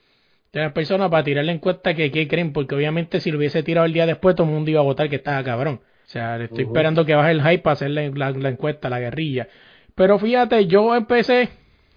[0.53, 3.63] de las personas para tirar la encuesta que, que creen, porque obviamente si lo hubiese
[3.63, 5.81] tirado el día después, todo el mundo iba a votar que estaba cabrón.
[6.07, 8.89] O sea, le estoy esperando que baje el hype para hacer la, la- la encuesta,
[8.89, 9.47] la guerrilla.
[9.95, 11.49] Pero fíjate, yo empecé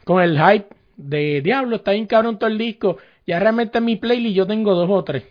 [0.05, 2.99] con el hype de Diablo, está bien cabrón todo el disco.
[3.27, 5.25] Ya realmente en mi playlist yo tengo dos o tres.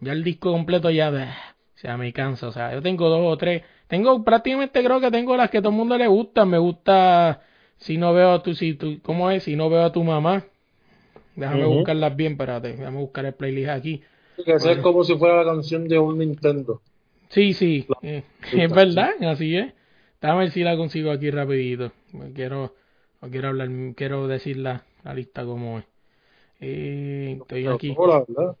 [0.00, 2.48] Ya el disco completo ya, o sea, me cansa.
[2.48, 3.62] O sea, yo tengo dos o tres.
[3.86, 6.44] Tengo prácticamente creo que tengo las que todo el mundo le gusta.
[6.44, 7.42] Me gusta
[7.76, 9.44] si no veo a tu, si tu, ¿cómo es?
[9.44, 10.44] Si no veo a tu mamá.
[11.36, 12.68] Déjame buscarlas bien, espérate.
[12.76, 14.02] Déjame buscar el playlist aquí.
[14.58, 16.82] Que es como si fuera la canción de un Nintendo.
[17.28, 18.74] Sí, sí, La- eh, es sí.
[18.74, 19.72] verdad, así es.
[20.20, 21.92] Déjame ver si la consigo aquí rapidito.
[22.34, 22.74] Quiero,
[23.30, 25.84] quiero hablar, quiero decir la, la lista como es.
[26.60, 27.94] Eh, estoy aquí.
[27.98, 28.56] verdad.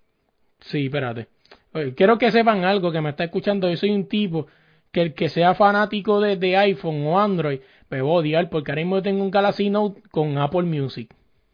[0.60, 1.28] Sí, espérate.
[1.72, 3.68] Oye, quiero que sepan algo que me está escuchando.
[3.70, 4.46] Yo soy un tipo
[4.92, 8.70] que el que sea fanático de, de iPhone o Android me va a odiar porque
[8.72, 11.12] ahora mismo yo tengo un Galaxy Note con Apple Music.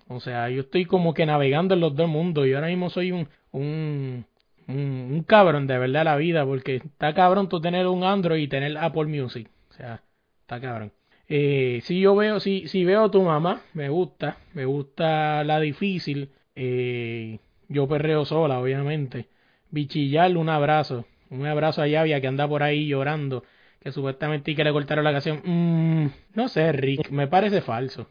[0.08, 2.46] O sea, yo estoy como que navegando en los dos mundos.
[2.46, 4.24] Y ahora mismo soy un, un,
[4.70, 8.48] un, un cabrón de verdad la vida porque está cabrón tú tener un Android y
[8.48, 9.48] tener Apple Music.
[9.70, 10.02] O sea,
[10.42, 10.92] está cabrón.
[11.28, 15.60] Eh, si yo veo, si, si veo a tu mamá, me gusta, me gusta la
[15.60, 16.32] difícil.
[16.54, 19.28] Eh, yo perreo sola, obviamente.
[19.70, 21.06] Bichillar, un abrazo.
[21.30, 23.44] Un abrazo a Yavia que anda por ahí llorando.
[23.80, 25.40] Que supuestamente y que le cortaron la canción.
[25.44, 28.08] Mm, no sé, Rick, me parece falso.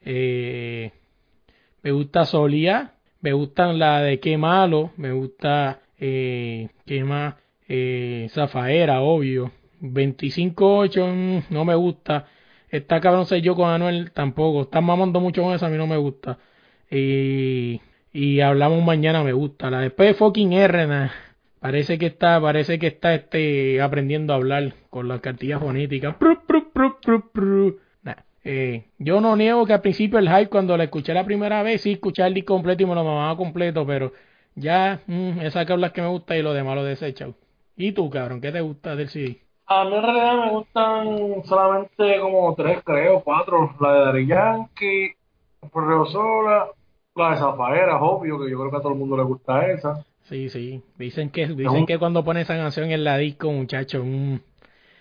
[0.00, 0.92] Eh,
[1.82, 2.94] me gusta Solía.
[3.22, 4.90] Me gustan la de Qué Malo.
[4.96, 5.80] Me gusta.
[5.98, 7.36] Eh, ¿Qué más?
[7.68, 9.52] Eh, Zafaera, obvio.
[9.80, 12.26] 25-8, mm, no me gusta.
[12.68, 14.62] Está cabrón ser yo con Anuel, tampoco.
[14.62, 16.38] Están mamando mucho con eso, a mí no me gusta.
[16.90, 17.80] Y,
[18.12, 19.70] y hablamos mañana, me gusta.
[19.70, 21.10] La después de fucking R,
[21.60, 26.16] parece que está, parece que está este aprendiendo a hablar con las cartillas fonéticas.
[28.44, 31.82] Eh, yo no niego que al principio el hype cuando la escuché la primera vez,
[31.82, 34.12] sí escuché el disco completo y me lo mamaba completo, pero
[34.54, 37.34] ya mm, esa que hablas que me gusta y lo demás lo desechado.
[37.76, 38.40] ¿Y tú, cabrón?
[38.40, 39.40] ¿Qué te gusta del CD?
[39.66, 43.74] A mí en realidad me gustan solamente como tres, creo, cuatro.
[43.80, 45.12] La de Daddy Yankee,
[45.72, 46.66] Perreo Sola,
[47.14, 50.04] la de Zafaera, obvio, que yo creo que a todo el mundo le gusta esa.
[50.24, 50.82] Sí, sí.
[50.98, 54.36] Dicen que dicen que cuando pone esa canción en la disco, muchachos, mm,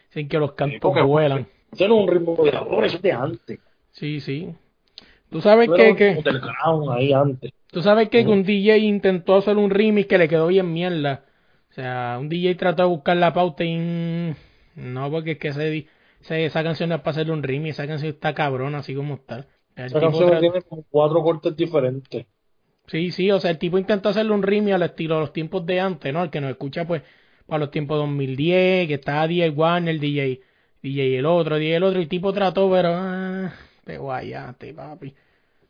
[0.09, 1.47] dicen que los cantos vuelan.
[1.71, 3.59] Eso no es un ritmo de ahora, eso es de antes.
[3.91, 4.53] Sí, sí.
[5.29, 6.41] Tú sabes que, era
[6.93, 7.51] ahí antes.
[7.71, 11.25] tú sabes que un DJ intentó hacer un remix que le quedó bien mierda.
[11.69, 14.35] O sea, un DJ trató de buscar la pauta y mm,
[14.75, 15.87] no, porque es que ese, di-
[16.21, 19.15] ese- esa canción no es para hacerle un remix, esa canción está cabrona así como
[19.15, 19.47] está.
[19.75, 22.25] El Esa tipo canción tiene como cuatro cortes diferentes.
[22.87, 25.65] Sí, sí, o sea, el tipo intentó hacerle un remix al estilo de los tiempos
[25.65, 26.23] de antes, ¿no?
[26.23, 27.03] El que nos escucha, pues,
[27.47, 30.41] para los tiempos 2010, que estaba DJ Warner, DJ,
[30.81, 33.53] DJ el otro, DJ el otro, y el tipo trató, pero, ah,
[33.85, 35.13] te guayate, papi.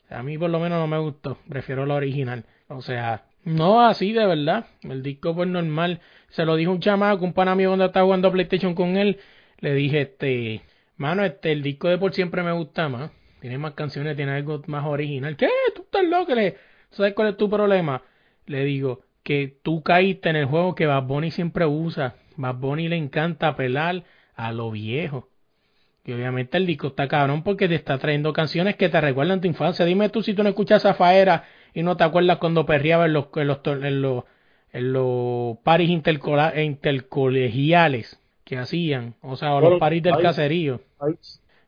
[0.10, 2.45] A mí por lo menos no me gustó, prefiero la original.
[2.67, 4.67] O sea, No, así de verdad.
[4.84, 6.00] El disco pues normal.
[6.30, 9.19] Se lo dijo un chamaco, un pan amigo cuando estaba jugando PlayStation con él.
[9.60, 10.62] Le dije, este,
[10.97, 13.12] mano, este, el disco de por siempre me gusta más.
[13.39, 15.36] Tiene más canciones, tiene algo más original.
[15.38, 15.50] ¿Qué?
[15.76, 16.36] ¿Tú estás loco?
[16.36, 16.58] Le,
[16.91, 18.04] ¿Sabes cuál es tu problema?
[18.45, 22.15] Le digo, que tú caíste en el juego que Bad Bunny siempre usa.
[22.38, 24.04] Bad Bunny le encanta apelar
[24.36, 25.30] a lo viejo.
[26.04, 29.48] Y obviamente el disco está cabrón porque te está trayendo canciones que te recuerdan tu
[29.48, 29.86] infancia.
[29.86, 33.13] Dime tú si tú no escuchas a Faera y no te acuerdas cuando perreaba en
[33.13, 34.24] los, en los, en los,
[34.74, 39.13] en los paris intercolegiales que hacían.
[39.22, 40.82] O sea, o los paris del caserío.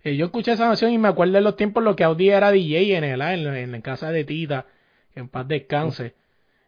[0.04, 2.30] Eh, yo escuché esa canción y me acuerdo de los tiempos en los que Audi
[2.30, 4.66] era DJ en, el, en, la casa de Tita,
[5.16, 6.16] en paz descanse.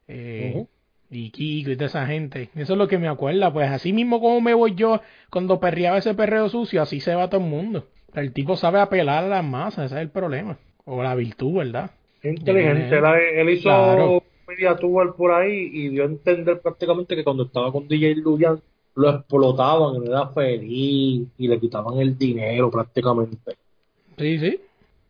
[0.08, 0.66] Eh,
[1.10, 2.50] y Kiko y toda esa gente.
[2.56, 3.52] Eso es lo que me acuerda.
[3.52, 7.30] Pues así mismo como me voy yo cuando perreaba ese perreo sucio, así se va
[7.30, 7.88] todo el mundo.
[8.14, 10.58] El tipo sabe apelar a las masas, ese es el problema.
[10.86, 11.92] O la virtud, ¿verdad?
[12.24, 12.98] Inteligente.
[13.40, 14.24] Él, hizo claro.
[14.48, 14.78] media
[15.18, 18.60] por ahí y dio a entender prácticamente que cuando estaba con DJ Luyan
[18.96, 23.58] lo explotaban, él era feliz y le quitaban el dinero prácticamente.
[24.18, 24.60] Sí, sí.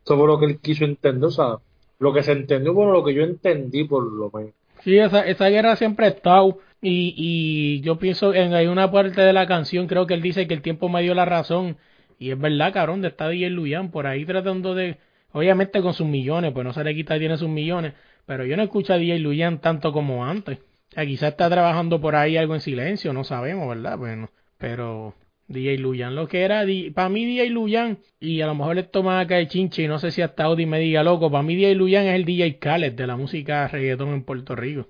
[0.04, 1.58] Eso fue lo que él quiso entender, o sea,
[2.00, 4.54] lo que se entendió, bueno, lo que yo entendí por lo menos.
[4.86, 6.60] Sí, esa, esa guerra siempre ha estado.
[6.82, 10.48] Y, y yo pienso en hay una parte de la canción, creo que él dice
[10.48, 11.78] que el tiempo me dio la razón.
[12.20, 15.00] Y es verdad, cabrón, de está DJ Luyan por ahí tratando de.
[15.32, 17.94] Obviamente con sus millones, pues no se le quita, tiene sus millones.
[18.28, 20.60] Pero yo no escucho a DJ Luyan tanto como antes.
[20.60, 23.98] O sea, quizás está trabajando por ahí algo en silencio, no sabemos, ¿verdad?
[23.98, 25.16] Bueno, pero
[25.48, 29.12] DJ Luyan, lo que era, para mí DJ Luyan, y a lo mejor esto me
[29.12, 31.76] acá de chinche, y no sé si hasta Audi me diga loco, para mí DJ
[31.76, 34.88] Luyan es el DJ Khaled de la música reggaetón en Puerto Rico.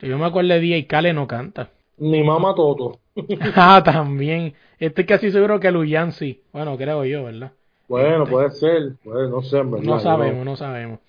[0.00, 1.70] Yo me acuerdo de DJ Khaled no canta.
[1.98, 3.00] Ni Mama Toto.
[3.54, 4.54] ah, también.
[4.78, 6.42] Estoy casi seguro que Luyan sí.
[6.52, 7.52] Bueno, creo yo, ¿verdad?
[7.88, 9.82] Bueno, este, puede ser, pues, no sé, ¿verdad?
[9.82, 11.00] No sabemos, no sabemos.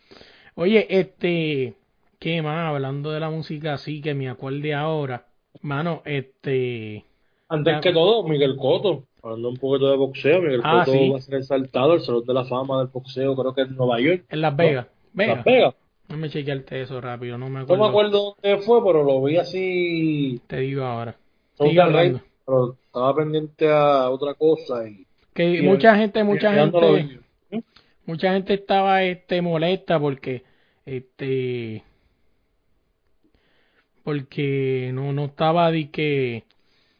[0.55, 1.73] Oye, este,
[2.19, 2.69] ¿qué más?
[2.69, 5.25] Hablando de la música así, que me acuerde ahora.
[5.61, 7.05] Mano, este
[7.49, 11.21] antes que todo, Miguel Cotto, hablando un poquito de boxeo, Miguel ah, Cotto va a
[11.21, 14.25] ser exaltado el Salón de la Fama del Boxeo, creo que en Nueva York.
[14.29, 14.87] En Las Vegas.
[15.13, 15.75] Las Vegas.
[16.09, 17.75] No me chequearte eso rápido, no me acuerdo.
[17.75, 20.41] No me acuerdo dónde fue, pero lo vi así.
[20.47, 21.15] Te digo ahora.
[21.59, 22.21] Hablando.
[22.45, 25.05] pero estaba pendiente a otra cosa y.
[25.33, 27.19] Que mucha gente, mucha gente.
[28.05, 30.43] Mucha gente estaba este molesta porque
[30.85, 31.83] este
[34.03, 36.45] porque no no estaba de que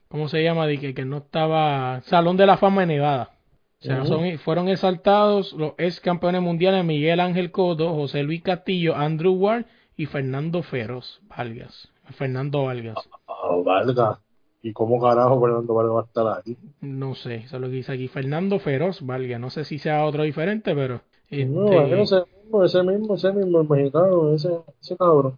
[0.10, 0.68] ¿cómo se llama?
[0.68, 3.32] De que, que no estaba Salón de la Fama de Nevada.
[3.80, 8.96] O sea, son, fueron exaltados los ex campeones mundiales Miguel Ángel Coto, José Luis Castillo,
[8.96, 9.66] Andrew Ward
[9.96, 11.90] y Fernando Feroz Vargas.
[12.12, 12.98] Fernando Vargas.
[13.28, 14.20] Ah, Vargas.
[14.64, 16.58] ¿Y cómo carajo Fernando Vargas va a estar ahí?
[16.82, 18.08] No sé, eso es lo que dice aquí.
[18.08, 19.40] Fernando Feroz Vargas.
[19.40, 21.02] No sé si sea otro diferente, pero.
[21.30, 24.50] No, ese mismo, ese mismo, ese mismo, el mexicano, ese,
[24.82, 25.38] ese cabrón.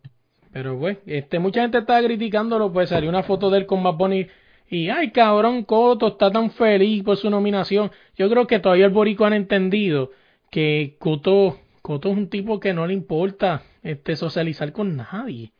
[0.53, 3.97] Pero, pues, este, mucha gente estaba criticándolo, pues salió una foto de él con más
[3.97, 4.27] Bunny
[4.69, 7.91] y ay, cabrón, Coto está tan feliz por su nominación.
[8.15, 10.11] Yo creo que todavía el Borico han entendido
[10.51, 15.51] que Coto, Coto es un tipo que no le importa este socializar con nadie.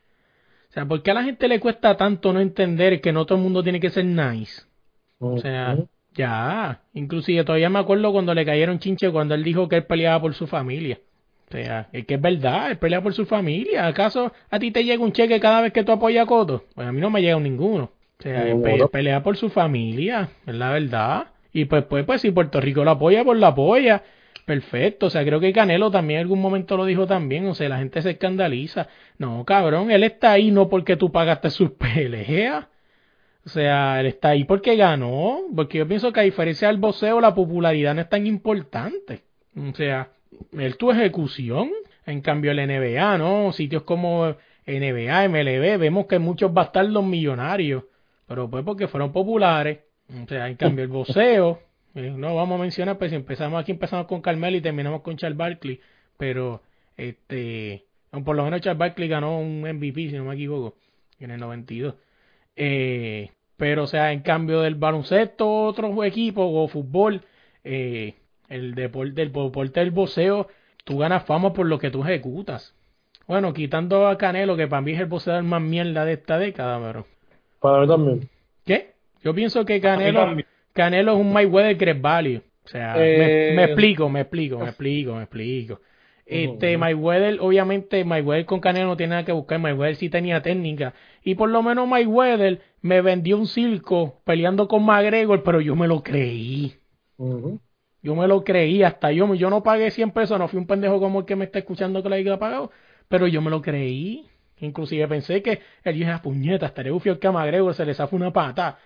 [0.69, 3.37] O sea, ¿por qué a la gente le cuesta tanto no entender que no todo
[3.37, 4.63] el mundo tiene que ser nice?
[5.19, 5.77] O sea,
[6.13, 6.83] ya.
[6.93, 10.33] Inclusive todavía me acuerdo cuando le cayeron chinche cuando él dijo que él peleaba por
[10.35, 10.99] su familia.
[11.47, 13.87] O sea, es que es verdad, él pelea por su familia.
[13.87, 16.65] ¿Acaso a ti te llega un cheque cada vez que tú apoyas a Coto?
[16.75, 17.91] Pues a mí no me llega ninguno.
[18.19, 21.27] O sea, pelea por su familia, es la verdad.
[21.53, 24.03] Y pues, pues, pues, si Puerto Rico lo apoya, pues lo apoya.
[24.45, 27.69] Perfecto, o sea, creo que Canelo también en algún momento lo dijo también, o sea,
[27.69, 28.87] la gente se escandaliza.
[29.17, 32.65] No, cabrón, él está ahí no porque tú pagaste sus peleas.
[33.45, 35.41] O sea, él está ahí porque ganó.
[35.55, 39.23] Porque yo pienso que a diferencia del boxeo, la popularidad no es tan importante.
[39.55, 40.09] O sea,
[40.57, 41.71] él tu ejecución.
[42.05, 43.51] En cambio, el NBA, ¿no?
[43.53, 47.83] Sitios como NBA, MLB, vemos que muchos bastardos millonarios
[48.29, 49.79] pero pues porque fueron populares.
[50.09, 51.59] O sea, en cambio el boxeo,
[51.95, 55.17] eh, no vamos a mencionar, pues si empezamos aquí, empezamos con Carmelo y terminamos con
[55.17, 55.81] Charles Barkley,
[56.17, 56.61] pero
[56.95, 57.85] este,
[58.23, 60.77] por lo menos Charles Barkley ganó un MVP, si no me equivoco,
[61.19, 61.95] en el 92.
[62.55, 67.23] Eh, pero o sea, en cambio del baloncesto, otros equipos o fútbol,
[67.63, 68.13] eh,
[68.47, 70.47] el deporte, el deporte del boxeo,
[70.83, 72.75] tú ganas fama por lo que tú ejecutas.
[73.27, 76.79] Bueno, quitando a Canelo, que para mí es el boxeador más mierda de esta década,
[76.79, 77.05] pero
[77.59, 78.29] para mí también.
[78.65, 78.93] ¿Qué?
[79.23, 80.35] Yo pienso que Canelo,
[80.73, 82.41] Canelo es un Mayweather Great Value.
[82.65, 85.81] O sea, me, eh, explico, me explico, me explico, me explico.
[86.29, 89.57] Este, Mayweather, obviamente, Mayweather con Canelo no tiene nada que buscar.
[89.57, 90.93] Mayweather sí tenía técnica.
[91.23, 95.87] Y por lo menos Mayweather me vendió un circo peleando con McGregor, pero yo me
[95.87, 96.75] lo creí.
[98.01, 100.99] Yo me lo creí, hasta yo, yo no pagué 100 pesos, no fui un pendejo
[100.99, 102.71] como el que me está escuchando que lo haya pagado,
[103.07, 104.27] pero yo me lo creí.
[104.61, 108.31] Inclusive pensé que él dije, "Ah, puñeta, estaré bufio el camagrego, se le zafa una
[108.33, 108.77] pata.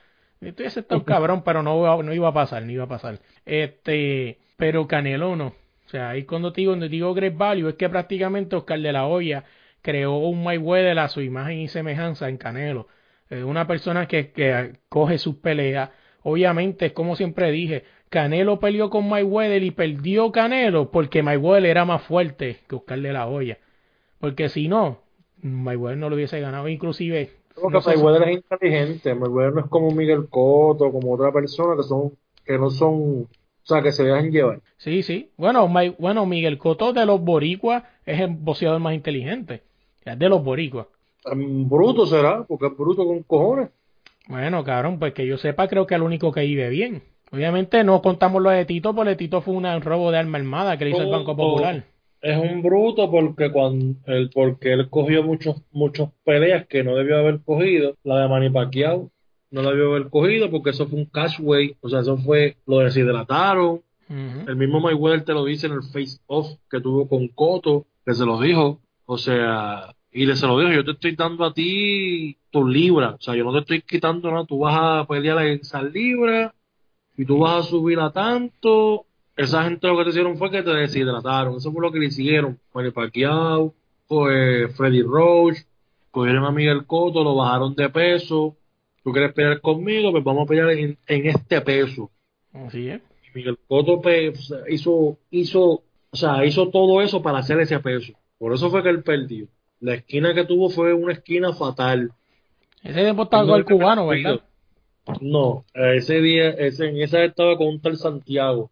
[0.41, 2.87] Esto ese está un cabrón, pero no, iba- no iba a pasar, no iba a
[2.87, 3.19] pasar.
[3.45, 5.47] Este, pero Canelo no.
[5.47, 8.91] O sea, ahí cuando te digo, cuando digo Great Value, es que prácticamente Oscar de
[8.91, 9.43] la Hoya
[9.81, 12.87] creó un Mayweather a su imagen y semejanza en Canelo.
[13.29, 15.89] Es una persona que, que coge sus peleas.
[16.23, 21.85] Obviamente, es como siempre dije, Canelo peleó con Mayweather y perdió Canelo porque Mayweather era
[21.85, 23.57] más fuerte que Oscar de la Hoya.
[24.19, 25.02] Porque si no,
[25.43, 26.67] Mayweather no lo hubiese ganado.
[26.67, 31.75] Inclusive, Porque no Mayweather es inteligente, Mayweather no es como Miguel Cotto, como otra persona
[31.75, 32.13] que son,
[32.45, 33.27] que no son, o
[33.63, 34.59] sea, que se dejan llevar.
[34.77, 35.29] Sí, sí.
[35.37, 39.61] Bueno, May- bueno, Miguel Cotto de los boricuas es el boxeador más inteligente.
[40.03, 40.87] Es de los boricuas.
[41.35, 43.69] Bruto será, porque es bruto con cojones.
[44.27, 47.03] Bueno, cabrón, pues que yo sepa, creo que el único que vive bien.
[47.31, 50.85] Obviamente no contamos lo de Tito, porque Tito fue un robo de arma armada que
[50.85, 51.83] le hizo el Banco Popular.
[52.23, 57.17] Es un bruto porque cuando él, porque él cogió muchos, muchos peleas que no debió
[57.17, 57.97] haber cogido.
[58.05, 59.11] La de Manny Pacquiao
[59.51, 62.79] no la debió haber cogido porque eso fue un cashway, o sea, eso fue, lo
[62.79, 63.81] deshidrataron.
[64.47, 68.13] El mismo Mayweather te lo dice en el face off que tuvo con Cotto, que
[68.13, 68.79] se lo dijo.
[69.05, 73.15] O sea, y le se lo dijo, yo te estoy dando a ti tus libras.
[73.15, 76.53] O sea, yo no te estoy quitando nada, tú vas a pelear en esas libras
[77.17, 79.07] y tú vas a subir a tanto.
[79.35, 81.57] Esa gente lo que te hicieron fue que te deshidrataron.
[81.57, 82.59] Eso fue lo que le hicieron.
[82.73, 83.73] Manny Pacquiao,
[84.07, 85.57] pues Freddy Roach,
[86.11, 88.55] cogieron a Miguel Cotto, lo bajaron de peso.
[89.03, 92.11] Tú quieres pelear conmigo, pues vamos a pelear en, en este peso.
[92.53, 93.01] Así es.
[93.01, 98.13] Y Miguel Cotto pues, hizo, hizo, o sea, hizo todo eso para hacer ese peso.
[98.37, 99.47] Por eso fue que él perdió.
[99.79, 102.11] La esquina que tuvo fue una esquina fatal.
[102.83, 104.41] Ese tiempo estaba con el cubano, ¿verdad?
[105.19, 108.69] No, ese día, ese, en esa estaba con un tal Santiago.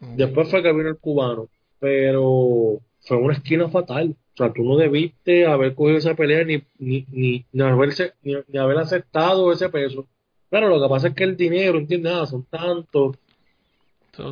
[0.00, 1.48] Después fue que vino el cubano.
[1.80, 4.16] Pero fue una esquina fatal.
[4.34, 8.34] O sea, tú no debiste haber cogido esa pelea ni, ni, ni, ni, haberse, ni,
[8.48, 10.08] ni haber aceptado ese peso.
[10.50, 12.12] Claro, lo que pasa es que el dinero, ¿entiendes?
[12.12, 13.16] Ah, son tantos,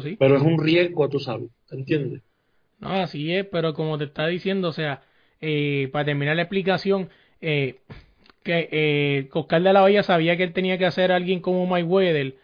[0.03, 0.17] sí.
[0.19, 2.23] pero es un riesgo a tu salud, ¿entiendes?
[2.79, 5.03] No, así es, pero como te está diciendo, o sea,
[5.41, 7.77] eh, para terminar la explicación, eh,
[8.43, 11.67] que eh, Oscar de la Hoya sabía que él tenía que hacer a alguien como
[11.67, 12.37] Mayweather,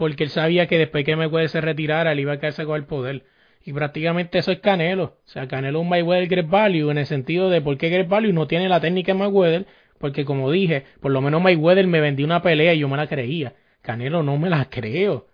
[0.00, 2.86] porque él sabía que después que Mayweather se retirara, él iba a quedarse con el
[2.86, 3.26] poder.
[3.62, 5.04] Y prácticamente eso es Canelo.
[5.04, 8.08] O sea, Canelo es un Mayweather Great Value en el sentido de por qué Great
[8.08, 9.66] Value no tiene la técnica de Mayweather,
[9.98, 13.08] porque como dije, por lo menos Mayweather me vendió una pelea y yo me la
[13.08, 13.54] creía.
[13.82, 15.28] Canelo no me la creo.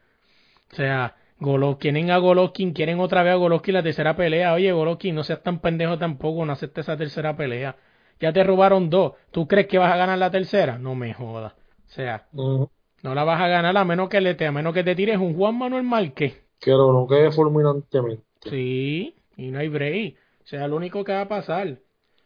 [0.72, 1.14] O sea,
[1.78, 4.52] quieren a Golovkin, quieren otra vez a Golovkin la tercera pelea.
[4.54, 7.76] Oye, Golovkin, no seas tan pendejo tampoco, no aceptes esa tercera pelea.
[8.20, 9.12] Ya te robaron dos.
[9.30, 10.76] ¿Tú crees que vas a ganar la tercera?
[10.78, 11.52] No me jodas.
[11.54, 12.26] O sea.
[13.06, 15.16] No la vas a ganar a menos que le te, a menos que te tires
[15.18, 16.42] un Juan Manuel Márquez.
[16.58, 18.24] Que lo no quede fulminantemente.
[18.50, 20.16] Sí, y no hay break.
[20.42, 21.78] O sea, lo único que va a pasar.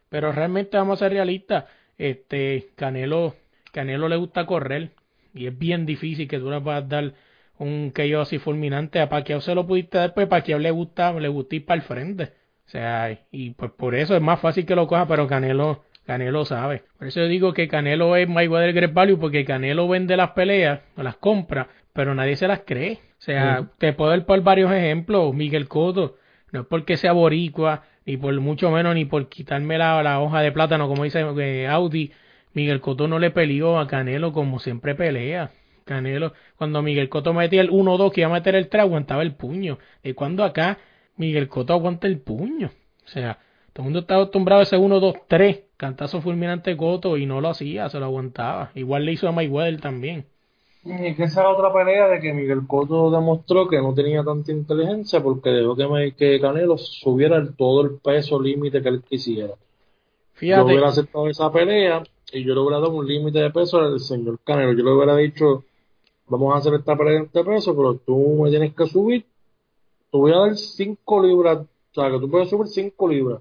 [0.09, 1.67] Pero realmente vamos a ser realistas.
[1.99, 3.35] Este, Canelo,
[3.73, 4.93] Canelo le gusta correr.
[5.35, 7.13] Y es bien difícil que tú le puedas dar
[7.59, 9.01] un KO así fulminante.
[9.01, 11.87] A Pacquiao se lo pudiste dar, pues Pacquiao le gusta, le gusta ir para el
[11.87, 12.33] frente.
[12.67, 16.45] O sea, y pues por eso es más fácil que lo coja, pero Canelo, Canelo
[16.45, 16.83] sabe.
[16.99, 20.81] Por eso yo digo que Canelo es Mayweather Great Value, porque Canelo vende las peleas,
[20.97, 23.01] o las compra, pero nadie se las cree.
[23.19, 25.35] O sea, te puedo dar por varios ejemplos.
[25.35, 26.17] Miguel Cotto,
[26.53, 30.41] no es porque sea boricua, ni por mucho menos, ni por quitarme la, la hoja
[30.41, 32.13] de plátano, como dice eh, Audi.
[32.53, 35.51] Miguel Cotto no le peleó a Canelo como siempre pelea.
[35.85, 39.35] Canelo, cuando Miguel Cotto metía el 1-2 que iba a meter el 3, aguantaba el
[39.35, 39.79] puño.
[40.03, 40.79] Y cuando acá
[41.17, 42.71] Miguel Cotto aguanta el puño.
[43.05, 43.39] O sea,
[43.81, 47.89] todo el mundo está acostumbrado a ese 1-2-3, cantazo fulminante Cotto, y no lo hacía,
[47.89, 48.71] se lo aguantaba.
[48.75, 50.27] Igual le hizo a Mayweather también.
[50.85, 54.53] Y que esa es otra pelea de que Miguel Cotto demostró que no tenía tanta
[54.53, 59.03] inteligencia porque dejó que, me- que Canelo subiera el- todo el peso límite que él
[59.03, 59.49] quisiera.
[59.49, 59.57] Yo
[60.35, 63.99] Fíjate, hubiera aceptado esa pelea y yo le hubiera dado un límite de peso al
[64.01, 64.73] señor Canelo.
[64.73, 65.65] Yo le hubiera dicho,
[66.29, 69.25] vamos a hacer esta pelea en este peso, pero tú me tienes que subir.
[70.11, 73.41] Te voy a dar 5 libras, o sea, que tú puedes subir 5 libras.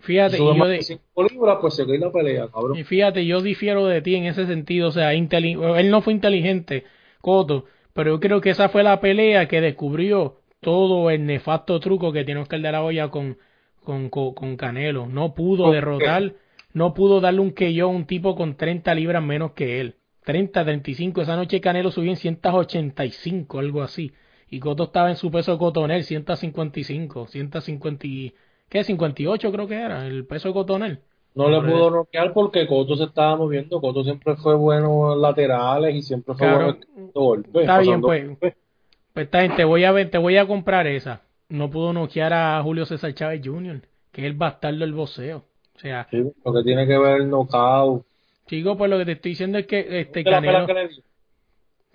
[0.00, 2.76] Fíjate, y yo de, de 5 libras, pues se la pelea, cabrón.
[2.78, 6.84] Y fíjate, yo difiero de ti en ese sentido, o sea, él no fue inteligente,
[7.20, 12.12] Coto, pero yo creo que esa fue la pelea que descubrió todo el nefasto truco
[12.12, 13.38] que tiene Oscar de la Hoya con,
[13.82, 15.06] con, con, con Canelo.
[15.06, 16.34] No pudo ¿Con derrotar,
[16.72, 19.96] no pudo darle un KO a un tipo con 30 libras menos que él.
[20.24, 24.12] 30, 35, esa noche Canelo subió en 185, algo así.
[24.48, 28.34] Y Coto estaba en su peso cotonel, 155, 150, y-
[28.70, 28.82] ¿qué?
[28.84, 31.00] 58 creo que era, el peso cotonel.
[31.34, 31.90] No le pudo eso.
[31.90, 33.80] noquear porque Cotto se estaba moviendo.
[33.80, 36.64] Cotto siempre fue bueno en laterales y siempre fue Claro.
[36.64, 37.60] bueno en golpes.
[37.62, 38.26] Está bien, pues.
[38.26, 38.54] golpes.
[39.12, 41.22] Pues está bien, te voy a ver, te voy a comprar esa.
[41.48, 43.80] No pudo noquear a Julio César Chávez Jr.,
[44.12, 45.44] que es el bastardo del boxeo.
[45.76, 48.04] O sea, Sí, lo que tiene que ver el knockout.
[48.46, 50.88] chico, pues lo que te estoy diciendo es que este ¿Viste la Canelo que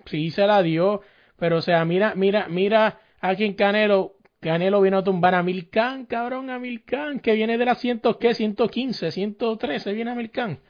[0.06, 1.00] sí se la dio,
[1.38, 4.14] pero o sea, mira, mira, mira aquí en Canelo,
[4.46, 8.32] Canelo vino a tumbar a Milcan, cabrón, a Milcan, que viene de las cientos, ¿qué?
[8.32, 10.60] 115, 113, viene a Milcan.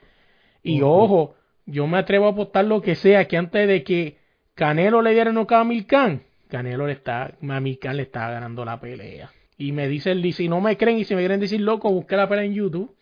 [0.62, 1.35] Y ojo,
[1.66, 4.16] yo me atrevo a apostar lo que sea, que antes de que
[4.55, 9.31] Canelo le diera knockout a Milcan, Canelo le está, a le estaba ganando la pelea.
[9.59, 12.16] Y me dice el si no me creen y si me quieren decir loco, busque
[12.16, 12.97] la pelea en YouTube.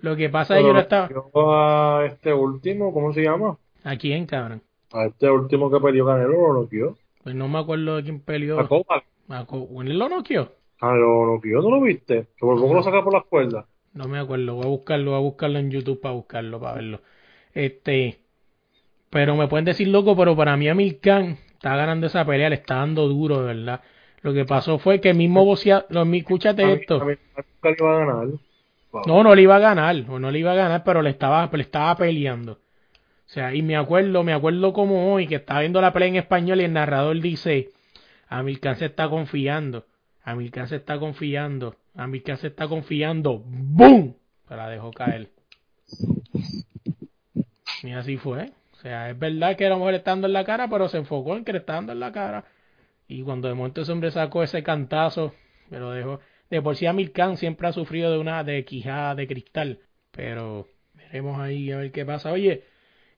[0.00, 1.08] Lo que pasa es que yo no estaba.
[1.10, 3.56] yo a este último, ¿cómo se llama?
[3.84, 4.62] ¿A quién, cabrón?
[4.92, 6.96] A este último que peleó Canelo lo noqueó.
[7.22, 8.58] Pues no me acuerdo de quién peleó.
[8.58, 9.04] A Copa.
[9.28, 10.52] ¿Él lo noqueó?
[10.80, 12.26] Ah, lo noqueó, ¿no lo viste?
[12.36, 13.64] Que por poco lo saca por las cuerdas.
[13.94, 17.00] No me acuerdo, voy a buscarlo, voy a buscarlo en YouTube para buscarlo, para verlo.
[17.54, 18.18] Este,
[19.10, 22.56] pero me pueden decir loco, pero para mí Amir Khan está ganando esa pelea, le
[22.56, 23.80] está dando duro, de verdad.
[24.20, 27.00] Lo que pasó fue que el mismo boxeador, escúchate A mí- esto.
[27.00, 28.26] a mí nunca le iba a ganar.
[29.06, 31.48] No, no le iba a ganar, o no le iba a ganar, pero le estaba,
[31.52, 32.52] le estaba peleando.
[32.52, 36.16] O sea, y me acuerdo, me acuerdo como hoy que estaba viendo la pelea en
[36.16, 37.70] español y el narrador dice,
[38.28, 39.86] Amilcar se está confiando,
[40.22, 44.16] Amilcar se está confiando, Amilcar se está confiando, ¡boom!
[44.48, 45.30] Se la dejó caer.
[47.82, 48.52] Y así fue.
[48.72, 50.88] O sea, es verdad que a lo mejor le está dando en la cara, pero
[50.88, 52.44] se enfocó en que dando en la cara.
[53.08, 55.32] Y cuando de momento ese hombre sacó ese cantazo,
[55.70, 56.20] me lo dejó.
[56.50, 59.80] De por sí Amir Khan siempre ha sufrido de una de quijada de cristal.
[60.10, 62.32] Pero veremos ahí a ver qué pasa.
[62.32, 62.64] Oye,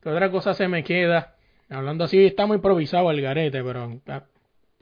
[0.03, 1.37] ¿qué otra cosa se me queda?
[1.71, 4.25] Hablando así, estamos improvisados el garete, pero ah,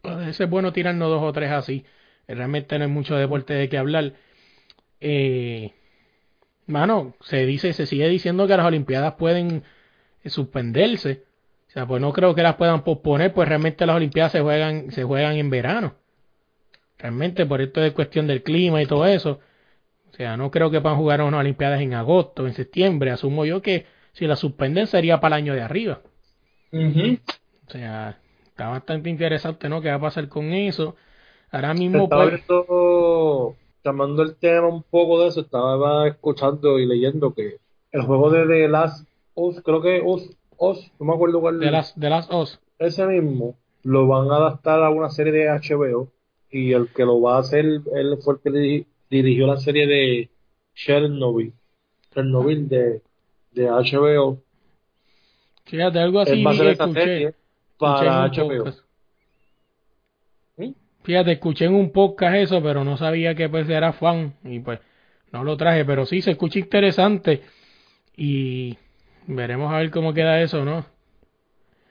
[0.09, 1.84] a veces es bueno tirarnos dos o tres así.
[2.28, 4.14] Realmente no hay mucho deporte de qué hablar.
[5.00, 5.72] Eh,
[6.66, 9.62] mano, se dice, se sigue diciendo que las Olimpiadas pueden
[10.24, 11.24] eh, suspenderse.
[11.68, 14.90] O sea, pues no creo que las puedan posponer, pues realmente las Olimpiadas se juegan,
[14.90, 15.94] se juegan en verano.
[16.98, 19.40] Realmente por esto es cuestión del clima y todo eso.
[20.11, 23.11] O sea, no creo que puedan jugar unas Olimpiadas en agosto, en septiembre.
[23.11, 26.00] Asumo yo que si las suspenden sería para el año de arriba.
[27.66, 28.18] O sea,
[28.57, 29.80] está bastante interesante, ¿no?
[29.82, 30.96] ¿Qué va a pasar con eso?
[31.50, 36.86] Ahora mismo, Estaba pues, viendo, llamando el tema un poco de eso, estaba escuchando y
[36.86, 37.61] leyendo que
[37.92, 41.70] el juego de The Last Us, creo que Us, Us, no me acuerdo cuál de
[41.70, 42.61] las, de las OS.
[42.78, 46.12] ese mismo, lo van a adaptar a una serie de HBO
[46.50, 49.86] y el que lo va a hacer, él fue el que diri- dirigió la serie
[49.86, 50.30] de
[50.74, 51.54] Chernobyl,
[52.12, 53.02] Chernobyl de,
[53.52, 54.42] de HBO.
[55.66, 56.36] Fíjate, algo así
[56.70, 57.26] escuché.
[57.26, 57.34] serie
[57.78, 58.48] para HBO.
[58.48, 58.86] podcast.
[61.02, 64.80] Fíjate, escuché en un podcast eso, pero no sabía que pues era fan y pues
[65.30, 67.42] no lo traje, pero sí se escucha interesante
[68.16, 68.76] y
[69.28, 70.84] veremos a ver cómo queda eso, ¿no?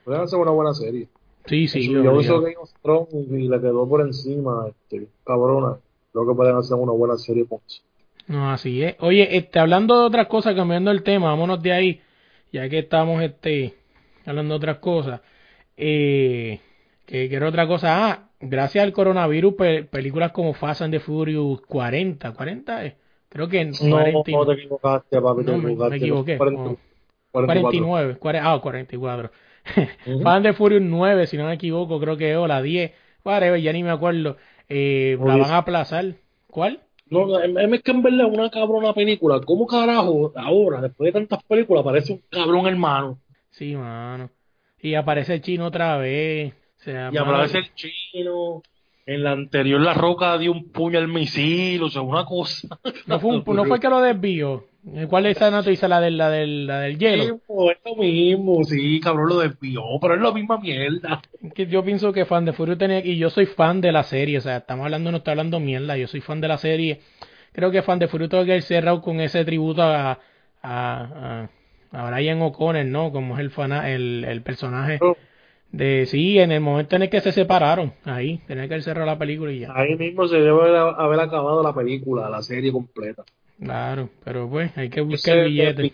[0.04, 1.08] Puede hacer una buena serie.
[1.46, 5.78] Sí, sí, yo hizo Game of Thrones y le quedó por encima, este, cabrona.
[6.12, 7.82] Creo que pueden hacer una buena serie con eso.
[8.26, 8.96] No, así es.
[9.00, 12.00] Oye, este, hablando de otras cosas, cambiando el tema, vámonos de ahí,
[12.52, 13.74] ya que estamos este,
[14.26, 15.20] hablando de otras cosas.
[15.76, 16.60] Eh,
[17.04, 18.08] que quiero otra cosa.
[18.10, 22.96] Ah, gracias al coronavirus, pe- películas como Fast and the Furious 40, 40, eh,
[23.28, 26.36] creo que en No, 40 y- no te equivocaste, papi, te No, me- equivoqué.
[26.38, 26.76] 40, Oh.
[27.32, 27.60] 44.
[27.70, 29.30] 49, cuare- ah, 44.
[30.06, 30.22] Ujú.
[30.22, 32.92] Fan de Furious 9, si no me equivoco, creo que es, o la 10,
[33.24, 34.36] whatever, ya ni me acuerdo.
[34.68, 36.14] Eh, la van a aplazar.
[36.48, 36.80] ¿Cuál?
[37.08, 39.40] No, es que en verdad una cabrona película.
[39.44, 43.18] ¿Cómo carajo ahora, después de tantas películas, aparece un cabrón hermano?
[43.50, 44.30] Sí, mano.
[44.86, 46.52] Y aparece el chino otra vez.
[46.80, 48.62] O sea, Y aparece el chino.
[49.04, 52.68] En la anterior, la roca dio un puño al misil, o sea, una cosa.
[53.06, 54.64] no fue, un- no fue que lo desvió.
[55.08, 55.88] ¿Cuál es esa noticia?
[55.88, 57.24] La del, la del, la del hielo.
[57.24, 61.20] Sí, pues, es lo mismo, sí, cabrón, lo desvió, pero es la misma mierda.
[61.54, 64.38] Que yo pienso que fan de Furious tenía y yo soy fan de la serie,
[64.38, 67.00] o sea, estamos hablando, no estoy hablando mierda, yo soy fan de la serie.
[67.52, 70.18] Creo que fan de Furious tuvo que haber cerrado con ese tributo a, a,
[70.62, 71.50] a,
[71.92, 73.12] a Brian O'Connor, ¿no?
[73.12, 75.16] Como es el, fana, el, el personaje Oh.
[75.72, 79.18] de, sí, en el momento en el que se separaron, ahí, tenía que cerrado la
[79.18, 79.72] película y ya.
[79.74, 83.24] Ahí mismo se debe haber acabado la película, la serie completa.
[83.60, 85.92] Claro, pero pues hay que buscar Se el billete.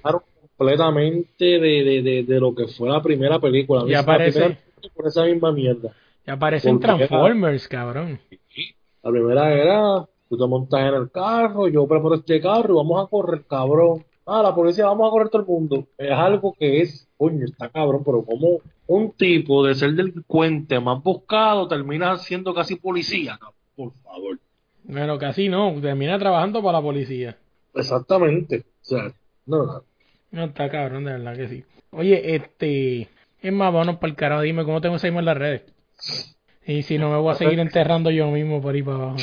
[0.56, 3.84] completamente de, de, de, de lo que fue la primera película.
[3.86, 4.58] Y La aparece- primera
[4.94, 5.90] por esa misma mierda.
[6.26, 8.18] Y aparecen era- Transformers, cabrón.
[9.02, 13.04] La primera era, tú te montas en el carro, yo preparo este carro y vamos
[13.04, 14.04] a correr, cabrón.
[14.24, 15.86] Ah, la policía, vamos a correr todo el mundo.
[15.98, 21.02] Es algo que es, coño, está cabrón, pero como un tipo de ser delincuente más
[21.02, 24.38] buscado termina siendo casi policía, cabrón, por favor.
[24.84, 27.36] Bueno, casi no, termina trabajando para la policía.
[27.74, 28.58] Exactamente.
[28.58, 29.12] O sea,
[29.46, 29.82] no, no.
[30.30, 31.64] No, está cabrón, de verdad que sí.
[31.90, 33.08] Oye, este.
[33.40, 34.42] Es más, vámonos para el carajo.
[34.42, 35.62] Dime cómo tengo que seguirme en las redes.
[36.66, 39.16] Y si no, me voy a seguir enterrando yo mismo por ahí para abajo.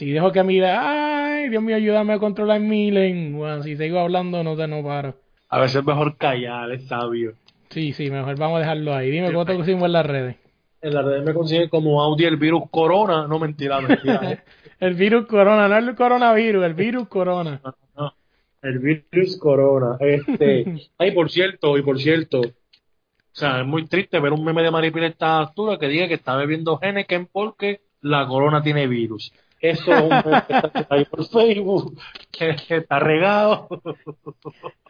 [0.00, 3.62] Si dejo que mire, ay, Dios mío, ayúdame a controlar mi lengua.
[3.62, 5.14] Si sigo hablando, no te no paro.
[5.50, 7.34] A veces es mejor callar, es sabio.
[7.68, 9.10] Sí, sí, mejor vamos a dejarlo ahí.
[9.10, 10.36] Dime cómo te pusimos en las redes.
[10.80, 13.26] En las redes me consiguen como Audi el virus corona.
[13.26, 14.42] No, mentira, mentira.
[14.80, 17.60] El virus corona, no el coronavirus, el virus corona.
[17.62, 18.14] No, no,
[18.62, 19.98] el virus corona.
[20.00, 22.52] Este, ay, por cierto, y por cierto, o
[23.32, 26.14] sea, es muy triste ver un meme de Maripil a esta altura que diga que
[26.14, 29.34] está bebiendo Henneken porque la corona tiene virus.
[29.60, 30.12] Eso es un
[30.88, 31.98] ahí por Facebook,
[32.30, 33.68] que, que está regado.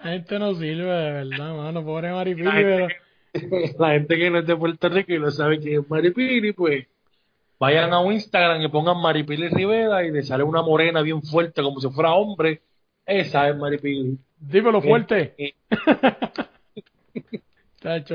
[0.03, 1.85] La gente no sirve, de verdad, mano.
[1.85, 2.89] Pobre Maripili, La pero...
[3.79, 6.87] la gente que no es de Puerto Rico y no sabe quién es Maripili, pues
[7.59, 11.63] vayan a un Instagram y pongan Maripili Rivera y le sale una morena bien fuerte
[11.63, 12.63] como si fuera hombre.
[13.05, 14.17] Esa es Maripili.
[14.39, 15.35] Dímelo fuerte.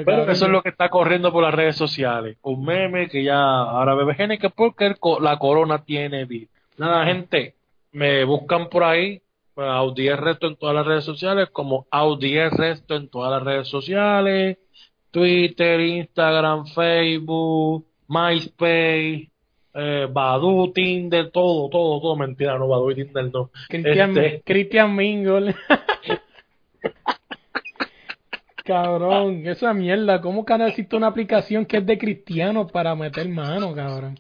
[0.05, 2.38] Pero eso es lo que está corriendo por las redes sociales.
[2.43, 6.49] Un meme que ya ahora bebe Henneken porque el co- la corona tiene virus.
[6.78, 7.55] Nada, gente,
[7.91, 9.22] me buscan por ahí,
[9.53, 13.32] pues, Audi el Resto en todas las redes sociales, como Audi el Resto en todas
[13.32, 14.57] las redes sociales,
[15.11, 19.30] Twitter, Instagram, Facebook, MySpace,
[19.74, 23.49] eh, Badu, Tinder, todo, todo, todo, mentira, no, Badu y Tinder no.
[23.70, 25.55] Cristian, Este, Cristian Mingle.
[28.66, 30.20] cabrón, esa mierda.
[30.20, 34.20] ¿Cómo que existe una aplicación que es de cristianos para meter mano, cabrón?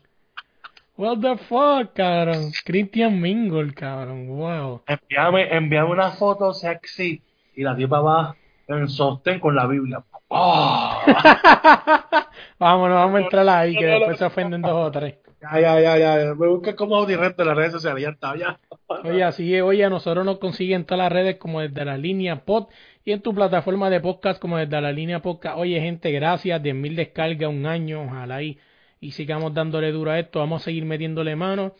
[0.97, 2.51] What the fuck, cabrón?
[2.63, 4.27] Christian Mingle, cabrón.
[4.27, 4.83] Wow.
[4.87, 7.21] envíame, envíame una foto sexy
[7.55, 8.35] y la tipa va
[8.67, 10.03] en sostén con la Biblia.
[10.29, 11.01] ¡Ah!
[12.59, 15.15] Vámonos, vamos a entrar ahí, que después se ofenden dos o tres.
[15.51, 16.35] Ya, ya, ya, ya.
[16.35, 18.59] Me busca como Audi Resto en las redes sociales, ya está, ya.
[19.03, 21.97] Oye, así es, oye, a nosotros nos consiguen en todas las redes como desde la
[21.97, 22.67] línea pod
[23.03, 25.57] y en tu plataforma de podcast como desde la línea podcast.
[25.57, 28.57] Oye, gente, gracias, 10.000 descargas, un año, ojalá y,
[28.99, 31.73] y sigamos dándole duro a esto, vamos a seguir metiéndole mano.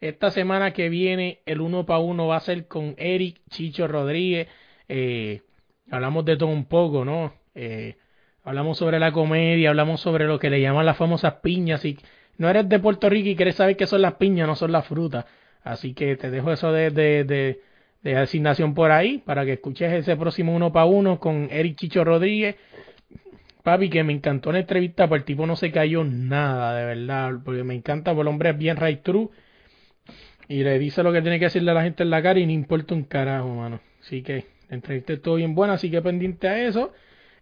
[0.00, 4.48] Esta semana que viene, el uno para uno va a ser con Eric Chicho Rodríguez.
[4.88, 5.42] Eh,
[5.90, 7.34] hablamos de todo un poco, ¿no?
[7.54, 7.96] Eh,
[8.42, 11.84] hablamos sobre la comedia, hablamos sobre lo que le llaman las famosas piñas.
[11.84, 11.98] Y
[12.40, 14.86] no eres de Puerto Rico y quieres saber qué son las piñas, no son las
[14.86, 15.26] frutas.
[15.62, 17.60] Así que te dejo eso de, de,
[18.02, 22.02] de, asignación por ahí para que escuches ese próximo uno para uno con Eric Chicho
[22.02, 22.56] Rodríguez.
[23.62, 27.34] Papi, que me encantó la entrevista, pero el tipo no se cayó nada, de verdad,
[27.44, 29.28] porque me encanta, porque el hombre es bien right true
[30.48, 32.46] y le dice lo que tiene que decirle a la gente en la cara y
[32.46, 33.80] no importa un carajo, mano.
[34.00, 36.94] Así que la entrevista estuvo bien buena, así que pendiente a eso.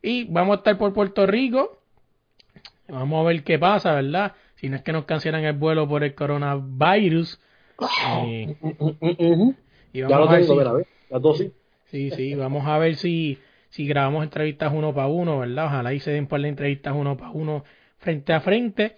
[0.02, 1.82] Y vamos a estar por Puerto Rico.
[2.88, 4.34] Vamos a ver qué pasa, ¿verdad?
[4.60, 7.40] Si no es que nos cancelan el vuelo por el coronavirus.
[8.20, 8.56] Eh,
[9.92, 10.86] y Ya vamos lo a ver tengo, si- mira, ¿ves?
[11.10, 11.52] Las dos sí.
[11.86, 13.38] Sí, sí, vamos a ver si,
[13.70, 15.66] si grabamos entrevistas uno para uno, ¿verdad?
[15.66, 17.64] Ojalá y se den par de entrevistas uno para uno
[17.98, 18.96] frente a frente.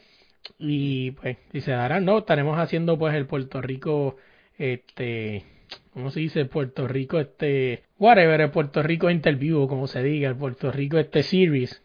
[0.58, 4.16] Y pues, si se darán, no, estaremos haciendo pues el Puerto Rico,
[4.58, 5.44] este,
[5.92, 6.46] ¿cómo se dice?
[6.46, 11.22] Puerto Rico, este, whatever, el Puerto Rico Interview, como se diga, el Puerto Rico, este
[11.22, 11.82] series.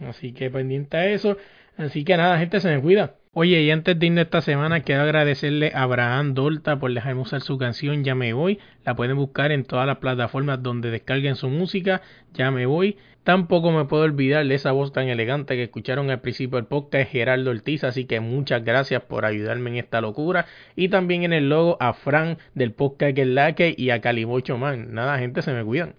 [0.00, 1.36] Así que pendiente a eso.
[1.76, 3.16] Así que nada, gente, se me cuida.
[3.38, 7.42] Oye, y antes de irnos esta semana, quiero agradecerle a Abraham Dolta por dejarme usar
[7.42, 8.58] su canción Ya Me Voy.
[8.82, 12.00] La pueden buscar en todas las plataformas donde descarguen su música.
[12.32, 12.96] Ya Me Voy.
[13.24, 17.10] Tampoco me puedo olvidar de esa voz tan elegante que escucharon al principio del podcast,
[17.10, 17.84] Gerardo Ortiz.
[17.84, 20.46] Así que muchas gracias por ayudarme en esta locura.
[20.74, 24.00] Y también en el logo a Fran del podcast Que es la que y a
[24.00, 24.94] Calibocho Man.
[24.94, 25.94] Nada, gente, se me cuidan.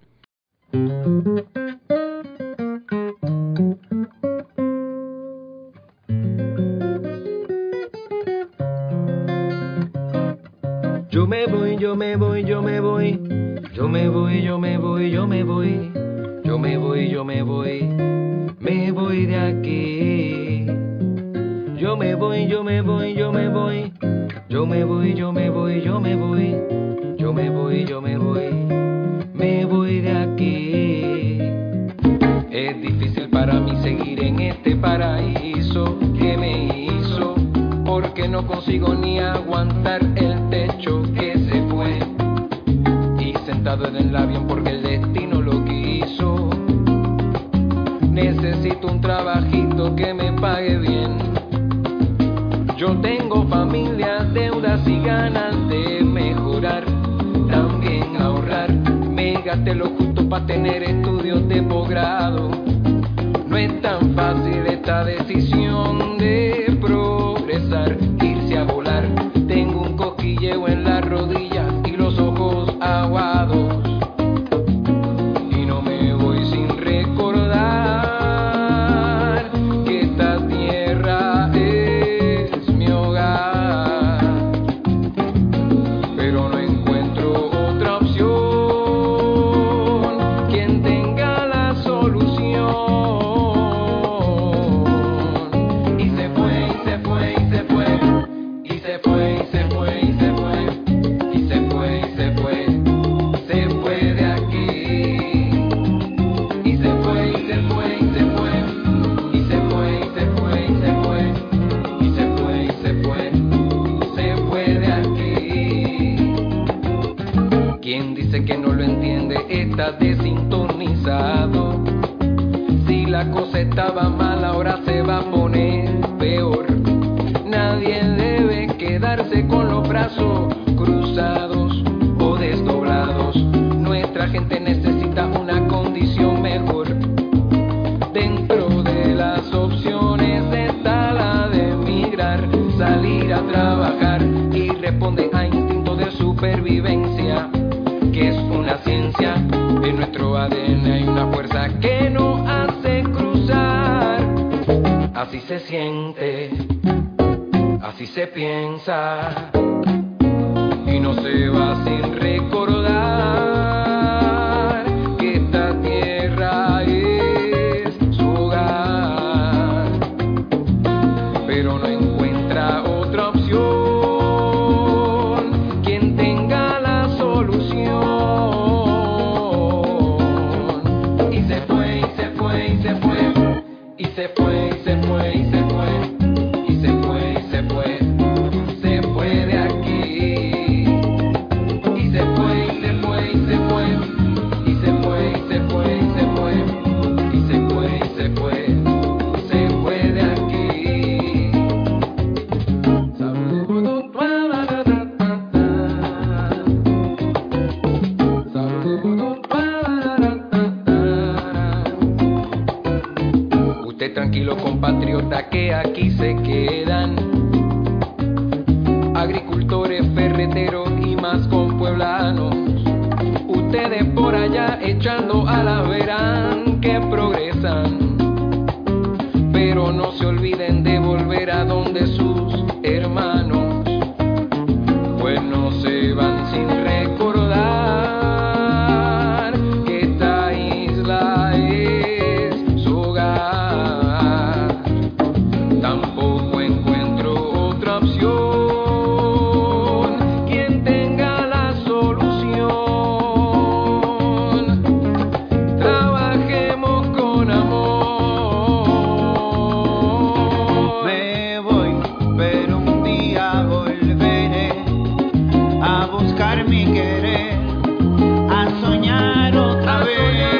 [11.98, 13.20] Me voy, yo me voy.
[13.74, 15.92] Yo me voy, yo me voy, yo me voy.
[16.44, 17.82] Yo me voy, yo me voy.
[18.60, 20.66] Me voy de aquí.
[21.76, 23.92] Yo me voy, yo me voy, yo me voy.
[24.48, 26.56] Yo me voy, yo me voy, yo me voy.
[27.18, 28.52] Yo me voy, yo me voy.
[29.34, 31.40] Me voy de aquí.
[32.52, 37.36] Es difícil para mí seguir en este paraíso que me hizo,
[37.86, 41.27] porque no consigo ni aguantar el techo que.
[43.80, 46.50] En el avión porque el destino lo quiso.
[48.10, 51.20] Necesito un trabajito que me pague bien.
[52.76, 56.86] Yo tengo familia, deudas y ganas de mejorar,
[57.50, 58.72] también ahorrar.
[59.12, 62.50] Me gasté lo justo para tener estudios de posgrado.
[63.48, 66.67] No es tan fácil esta decisión de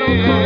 [0.08, 0.37] Yeah.